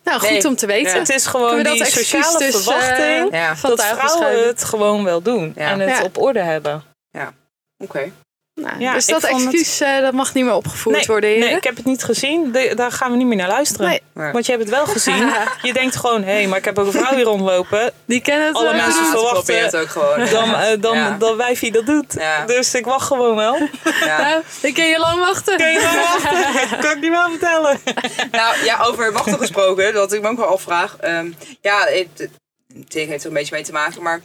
[0.06, 0.46] Nou, goed Nee.
[0.48, 0.92] om te weten.
[0.92, 0.98] Ja.
[0.98, 4.64] Het is gewoon Kunnen we die sociale dus, eh, verwachting Ja, van dat vrouwen het
[4.64, 5.70] gewoon wel doen Ja.
[5.70, 6.02] en het Ja.
[6.02, 6.82] op orde hebben.
[7.78, 8.12] oké.
[8.60, 11.30] Nou, Ja, dus ik dat het- excuus eh, dat mag niet meer opgevoerd Nee, worden,
[11.30, 11.46] heren.
[11.46, 12.52] nee, ik heb het niet gezien.
[12.52, 13.88] De- daar gaan we niet meer naar luisteren.
[13.88, 14.00] Nee.
[14.12, 15.30] Maar- Want je hebt het wel gezien.
[15.62, 17.92] Je denkt gewoon, hé, hey, maar ik heb ook een vrouw hier rondlopen.
[18.04, 18.74] Die kennen het Alle wel.
[18.74, 20.26] mensen verwachten- het ook gewoon.
[20.30, 21.16] Dan, eh, dan Ja.
[21.18, 22.14] dat wijfie dat doet.
[22.18, 22.46] Ja.
[22.46, 23.58] Dus ik wacht gewoon wel.
[24.04, 24.42] Ja.
[24.62, 25.56] Dan kun je lang wachten.
[25.56, 26.78] Kun je wel wachten?
[26.80, 27.80] kan ik niet wel vertellen.
[28.30, 30.96] Nou ja, over wachten gesproken, dat ik me ook wel afvraag.
[31.00, 32.30] Ehm, ja, het, het
[32.84, 34.20] het heeft er een beetje mee te maken, maar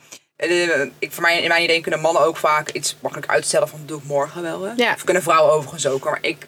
[0.50, 3.86] eh, ik, voor mij, in mijn idee kunnen mannen ook vaak iets makkelijk uitstellen van
[3.86, 4.62] doe ik morgen wel.
[4.62, 4.74] Hè?
[4.76, 4.94] Ja.
[4.94, 6.46] Of kunnen vrouwen overigens ook, maar ik,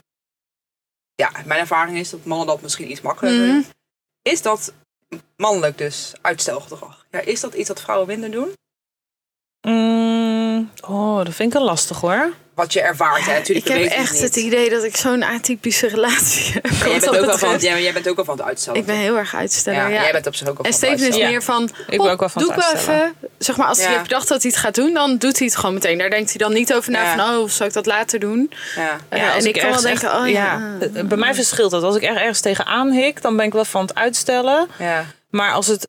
[1.15, 3.65] ja, mijn ervaring is dat mannen dat misschien iets makkelijker doen.
[4.21, 4.73] Is dat
[5.35, 7.05] mannelijk dus, uitstelgedrag?
[7.11, 8.53] Ja, is dat iets dat vrouwen minder doen?
[9.61, 12.33] Mm, oh, dat vind ik een lastig hoor.
[12.55, 13.33] Wat je ervaart, hè?
[13.33, 16.65] Natuurlijk ik heb echt het idee dat ik zo'n atypische relatie heb.
[16.65, 18.79] Ja, jij, bent ook wel van, jij, jij bent ook wel van het uitstellen.
[18.79, 20.01] Ik ben heel erg uitsteller, ja, ja.
[20.01, 22.07] Jij bent op zich ook wel En van Steven is meer van, Ik ben "Hop,
[22.07, 23.13] ook wel van doe ik even.
[23.37, 23.83] Zeg maar, als Ja.
[23.83, 25.97] hij heeft bedacht dat hij het gaat doen, dan doet hij het gewoon meteen.
[25.97, 27.15] Daar denkt hij dan niet over na Ja.
[27.17, 28.51] van, oh, zal ik dat later doen?
[28.75, 28.97] Ja.
[29.09, 30.61] Eh, en ik, kan wel denken, echt- oh ja.
[30.95, 31.83] eh, Bij mij verschilt dat.
[31.83, 34.67] Als ik er ergens tegenaan hik, dan ben ik wel van het uitstellen.
[34.79, 35.05] Ja.
[35.29, 35.87] Maar als het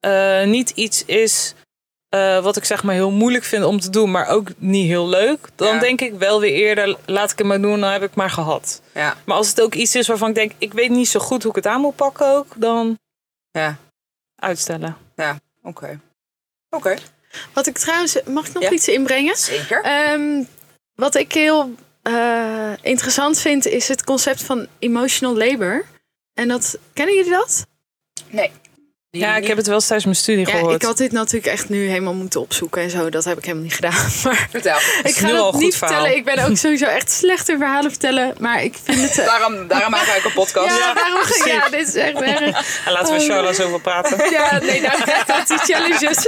[0.00, 1.54] eh, niet iets is
[2.08, 5.08] eh, wat ik zeg maar heel moeilijk vind om te doen, maar ook niet heel
[5.08, 5.80] leuk, dan Ja.
[5.80, 8.80] denk ik wel weer eerder, laat ik het maar doen, dan heb ik maar gehad.
[8.94, 9.16] Ja.
[9.24, 11.50] Maar als het ook iets is waarvan ik denk, ik weet niet zo goed hoe
[11.50, 12.98] ik het aan moet pakken ook, dan
[13.50, 13.76] Ja.
[14.36, 14.96] uitstellen.
[15.62, 16.00] Oké.
[16.70, 16.96] Oké.
[17.52, 18.70] Wat ik trouwens, mag ik nog Ja.
[18.70, 19.36] iets inbrengen?
[19.36, 19.82] Zeker.
[19.82, 20.42] Ehm,
[20.94, 25.84] wat ik heel eh, interessant vind, is het concept van emotional labor.
[26.34, 27.66] En dat, kennen jullie dat?
[28.30, 28.50] Nee.
[29.10, 30.74] Ja, ik heb het wel eens tijdens mijn studie Ja, gehoord.
[30.74, 33.10] ik had dit natuurlijk echt nu helemaal moeten opzoeken en zo.
[33.10, 33.92] Dat heb ik helemaal niet gedaan.
[34.24, 34.78] Maar Vertel.
[35.02, 35.94] ik ga nu al het niet verhaal.
[35.96, 36.18] vertellen.
[36.18, 38.34] Ik ben ook sowieso echt slecht in verhalen vertellen.
[38.38, 39.18] Maar ik vind het...
[39.18, 40.78] eh, Daarom, daarom wij ook een podcast.
[40.78, 42.84] ja, waarom, ja, dit is echt erg.
[42.86, 44.30] En laten we Charlotte over praten.
[44.30, 46.26] Ja, nee, nou krijg dat die challenges.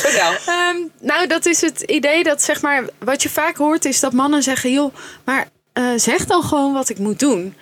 [0.00, 0.32] Vertel.
[0.46, 4.12] Ehm, nou, dat is het idee dat zeg maar, wat je vaak hoort is dat
[4.12, 4.94] mannen zeggen, joh,
[5.24, 7.54] maar eh, zeg dan gewoon wat ik moet doen.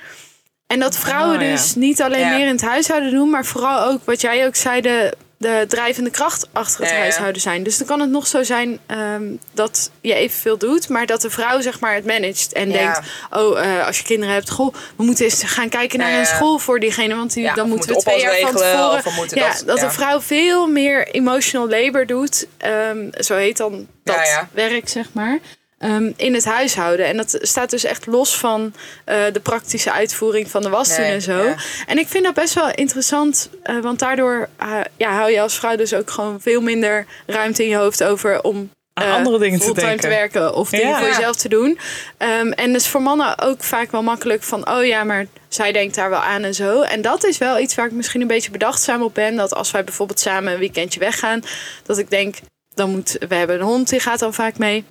[0.66, 1.50] En dat vrouwen Oh, ja.
[1.50, 2.36] dus niet alleen Ja.
[2.36, 6.10] meer in het huishouden doen, maar vooral ook wat jij ook zei, de, de drijvende
[6.10, 7.62] kracht achter het Ja, huishouden zijn.
[7.62, 11.30] Dus dan kan het nog zo zijn ehm, dat je evenveel doet, maar dat de
[11.30, 13.00] vrouw zeg maar het managt en denkt,
[13.30, 16.58] oh, eh, als je kinderen hebt, goh, we moeten eens gaan kijken naar een school
[16.58, 19.02] voor diegene, want die, dan moeten we twee jaar van regelen, tevoren.
[19.04, 19.84] we moeten ja, dat- dat ja.
[19.86, 25.38] de vrouw veel meer emotional labor doet, ehm, zo heet dan dat werk, zeg maar.
[25.84, 27.06] Ehm, in het huishouden.
[27.06, 28.74] En dat staat dus echt los van
[29.04, 31.44] eh, de praktische uitvoering van de was doen Nee, en zo.
[31.44, 31.54] ja.
[31.86, 35.58] En ik vind dat best wel interessant, eh, want daardoor eh, ja, hou je als
[35.58, 39.38] vrouw dus ook gewoon veel minder ruimte in je hoofd over om Aan eh, andere
[39.38, 40.00] dingen te denken.
[40.00, 40.98] te werken of dingen Ja.
[40.98, 41.78] voor jezelf te doen.
[42.16, 45.94] Ehm, en dus voor mannen ook vaak wel makkelijk van, oh ja, maar zij denkt
[45.94, 46.82] daar wel aan en zo.
[46.82, 49.36] En dat is wel iets waar ik misschien een beetje bedachtzaam op ben.
[49.36, 51.42] Dat als wij bijvoorbeeld samen een weekendje weggaan,
[51.82, 52.36] dat ik denk,
[52.74, 54.84] dan moet, we hebben een hond, die gaat dan vaak mee.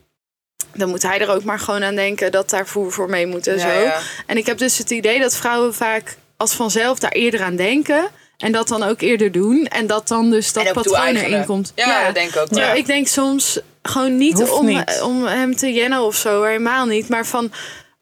[0.73, 3.47] Dan moet hij er ook maar gewoon aan denken dat daar voer voor mee moet
[3.47, 3.79] en Ja, zo.
[3.81, 3.99] ja.
[4.25, 8.07] En ik heb dus het idee dat vrouwen vaak als vanzelf daar eerder aan denken.
[8.37, 9.65] En dat dan ook eerder doen.
[9.67, 11.71] En dat dan dus dat patroon erin komt.
[11.75, 12.47] Ja, dat denk ik ook.
[12.49, 12.71] Ja.
[12.73, 15.01] ik denk soms gewoon niet om, niet.
[15.03, 16.43] om hem te jennen of zo.
[16.43, 17.09] Helemaal niet.
[17.09, 17.51] Maar van,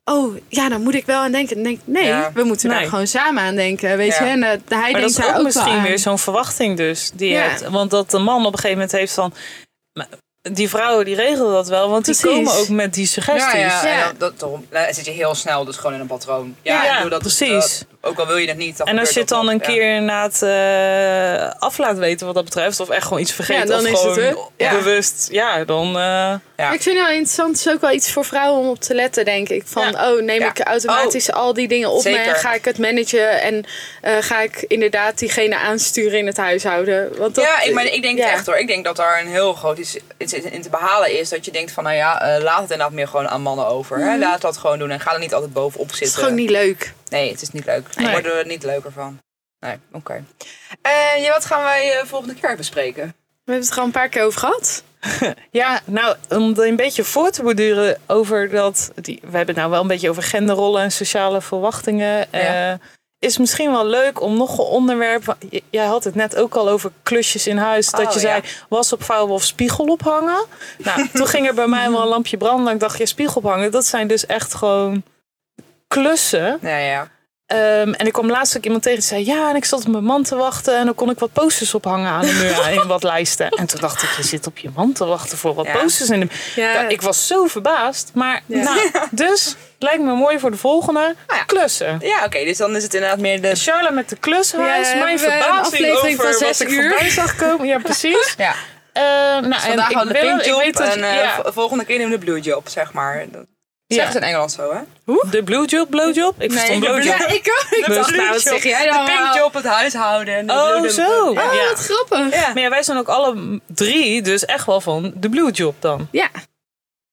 [0.04, 1.56] oh ja, dan moet ik wel aan denken.
[1.56, 2.32] Dan denk ik, nee, Ja.
[2.34, 2.90] we moeten daar Nee.
[2.90, 3.98] gewoon samen aan denken.
[3.98, 4.24] Weet Ja.
[4.26, 4.30] je?
[4.32, 5.84] En eh, hij Maar denkt dat is daar ook ook wel misschien aan.
[5.84, 7.12] weer zo'n verwachting dus.
[7.14, 7.42] Die Ja.
[7.42, 7.70] hebt.
[7.70, 9.34] Want dat de man op een gegeven moment heeft van...
[10.44, 13.52] "Maar Die vrouwen die regelen dat wel, want die komen ook met die suggesties.
[13.54, 13.92] Ja, ja, Ja.
[13.94, 16.56] en dan, dat, daarom dan zit je heel snel dus gewoon in een patroon.
[16.62, 17.50] Ja, Ja, ik bedoel, dat precies.
[17.80, 18.78] dat- ook al wil je het niet.
[18.78, 22.36] dan En als je het dan dat een keer inderdaad eh af laat weten wat
[22.36, 24.50] dat betreft, of echt gewoon iets vergeten, Ja, dan of is het gewoon.
[24.58, 24.72] Ja.
[24.72, 25.88] bewust, ja, dan...
[25.88, 26.72] eh, Ja.
[26.72, 27.58] Ik vind het wel interessant.
[27.58, 29.64] Het is ook wel iets voor vrouwen om op te letten, denk ik.
[29.66, 30.50] Van, oh, neem Ja.
[30.50, 33.66] ik automatisch al die dingen op me en ga ik het managen en
[34.02, 37.18] eh, ga ik inderdaad diegene aansturen in het huishouden.
[37.18, 38.58] Want dat, ja, ik, maar ik denk echt hoor.
[38.58, 39.98] Ik denk dat daar een heel groot iets
[40.34, 41.30] iets in te behalen is.
[41.30, 43.98] Dat je denkt van, nou ja, eh, laat het inderdaad meer gewoon aan mannen over.
[44.00, 44.18] Hè?
[44.18, 45.94] Laat dat gewoon doen en ga er niet altijd bovenop Mhm.
[45.96, 46.24] Het is zitten.
[46.24, 46.94] gewoon niet leuk.
[47.10, 47.96] Nee, het is niet leuk.
[47.96, 48.12] Nee.
[48.12, 49.20] worden we er niet leuker van.
[49.60, 50.24] Nee, oké.
[50.82, 53.04] En ja, wat gaan wij eh, volgende keer bespreken?
[53.44, 54.84] We hebben het er al een paar keer over gehad.
[55.52, 58.92] Ja, nou, om er een beetje voor te borduren over dat...
[58.96, 62.28] Die, we hebben het nou wel een beetje over genderrollen en sociale verwachtingen.
[62.32, 62.72] Ja.
[62.72, 62.78] eh,
[63.22, 65.36] is misschien wel leuk om nog een onderwerp...
[65.70, 67.92] Jij had het net ook al over klusjes in huis.
[67.92, 68.48] dat Oh, je zei, ja.
[68.70, 70.46] was opvouwen of spiegel ophangen.
[70.78, 72.68] Nou, toen ging er bij mij wel een lampje branden.
[72.68, 75.04] En ik dacht, ja, spiegel ophangen, dat zijn dus echt gewoon
[75.88, 76.60] klussen.
[76.62, 77.10] Ja, ja.
[77.52, 79.26] Ehm, en ik kwam laatst ook iemand tegen die zei...
[79.26, 80.78] ja, en ik zat op mijn man te wachten...
[80.78, 83.49] en dan kon ik wat posters ophangen aan de muur in wat lijsten.
[83.49, 85.72] En toen dacht ik, je zit op je man te wachten voor wat Ja.
[85.78, 88.12] posters in de Ja, ik was zo verbaasd.
[88.14, 91.97] Maar nou, dus lijkt me mooi voor de volgende Ah, klussen.
[92.02, 93.56] Ja, oké, dus dan is het inderdaad meer de...
[93.56, 94.93] Charlotte met de klushuis.
[94.95, 96.89] Mijn verbazing over van wat ik uur.
[96.89, 97.68] voorbij zag komen.
[97.68, 98.34] Ja, precies.
[98.38, 98.54] Ja,
[98.93, 101.86] Eh, nou, dus vandaag en ik, de wil, weet dat, en eh, ja, v- volgende
[101.86, 103.26] keer we de blue job, zeg maar.
[103.32, 103.45] Dat.
[103.94, 104.80] Zeggen ze in Engeland zo, hè?
[105.30, 106.42] de blue job, blow job.
[106.42, 107.04] Ik verstond blue- job.
[107.04, 107.78] Ja, ik ook.
[107.78, 109.06] Ik dacht, blue nou, wat zeg jij dan?
[109.06, 110.36] De pink job, het huishouden.
[110.36, 111.34] En de Oh, blue- zo.
[111.34, 111.42] Ja.
[111.54, 111.70] Ja.
[111.70, 112.34] Wat grappig.
[112.42, 112.54] Ja.
[112.54, 116.08] Maar ja, wij zijn ook alle drie dus echt wel van de blue job dan.
[116.12, 116.30] Ja.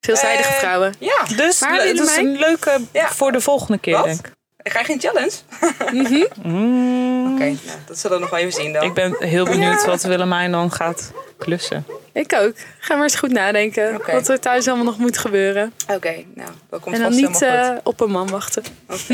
[0.01, 0.95] Veelzijdige Eh, vrouwen.
[0.99, 3.09] Ja, Dus Maar dat is een leuke Ja.
[3.09, 4.05] voor de volgende keer, Wat?
[4.05, 4.73] denk ik.
[4.73, 5.33] ga je geen challenge?
[6.43, 7.57] Mm, Oké, nou,
[7.87, 8.83] dat zullen we nog wel even zien dan.
[8.83, 11.85] Ik ben heel benieuwd wat Willemijn dan gaat klussen.
[12.13, 12.55] Ik ook.
[12.79, 14.01] Ga maar eens goed nadenken.
[14.07, 15.73] Wat er thuis allemaal nog moet gebeuren.
[15.91, 18.63] Oké, nou, dat komt En dan vast niet helemaal eh, op een man wachten.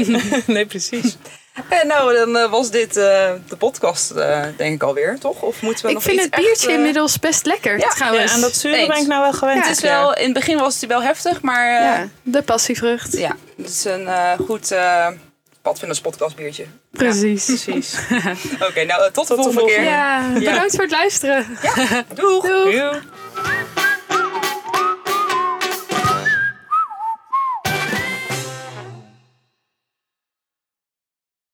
[0.46, 1.16] nee, precies.
[1.68, 5.42] En nou, dan eh, was dit eh, de podcast, eh, denk ik alweer, toch?
[5.42, 8.30] Of moeten we Ik nog vind iets het biertje echt, inmiddels best lekker Ja, trouwens.
[8.30, 8.88] Ja, en dat Eens.
[8.88, 9.58] ben ik nou wel gewend.
[9.62, 9.68] Ja.
[9.68, 13.16] Het is wel, in het begin was het wel heftig, maar eh, Ja, de passievrucht.
[13.16, 15.08] ja, het is een eh, goed uh,
[15.64, 16.64] padvinders podcast biertje.
[16.90, 17.44] Precies.
[17.44, 17.98] Precies.
[18.68, 19.74] Oké, nou, eh, tot de de volgende volgende.
[19.74, 19.84] keer.
[19.84, 21.46] Ja, bedankt voor het luisteren.
[22.14, 22.42] Doeg!
[22.42, 23.02] Doeg.